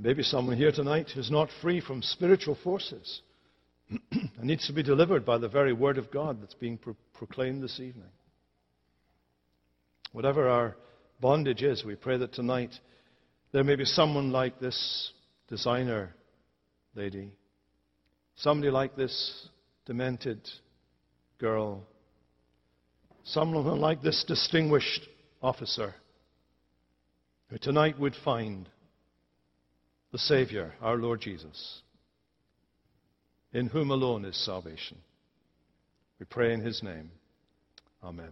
Maybe 0.02 0.24
someone 0.24 0.56
here 0.56 0.72
tonight 0.72 1.12
who's 1.14 1.30
not 1.30 1.50
free 1.62 1.82
from 1.82 2.02
spiritual 2.02 2.58
forces 2.64 3.22
it 3.90 4.44
needs 4.44 4.66
to 4.68 4.74
be 4.74 4.82
delivered 4.82 5.26
by 5.26 5.38
the 5.38 5.50
very 5.50 5.74
word 5.74 5.98
of 5.98 6.10
God 6.10 6.42
that's 6.42 6.54
being 6.54 6.78
pro- 6.78 6.96
proclaimed 7.14 7.62
this 7.62 7.80
evening. 7.82 8.10
Whatever 10.14 10.48
our 10.48 10.78
bondage 11.20 11.64
is, 11.64 11.84
we 11.84 11.96
pray 11.96 12.18
that 12.18 12.34
tonight 12.34 12.72
there 13.52 13.64
may 13.64 13.76
be 13.76 13.84
someone 13.84 14.32
like 14.32 14.60
this 14.60 15.12
designer 15.50 16.16
lady, 16.96 17.34
somebody 18.38 18.72
like 18.72 18.96
this 18.96 19.50
demented 19.86 20.40
girl, 21.40 21.84
someone 23.24 23.80
like 23.80 24.02
this 24.02 24.24
distinguished 24.28 25.08
officer 25.42 25.94
who 27.50 27.58
tonight 27.58 28.00
would 28.00 28.16
find 28.24 28.70
the 30.12 30.18
Savior, 30.18 30.74
our 30.82 30.98
Lord 30.98 31.22
Jesus, 31.22 31.82
in 33.54 33.68
whom 33.68 33.92
alone 33.92 34.26
is 34.26 34.36
salvation. 34.46 34.98
We 36.20 36.26
pray 36.26 36.54
in 36.54 36.62
His 36.62 36.82
name. 36.84 37.12
Amen. 38.04 38.32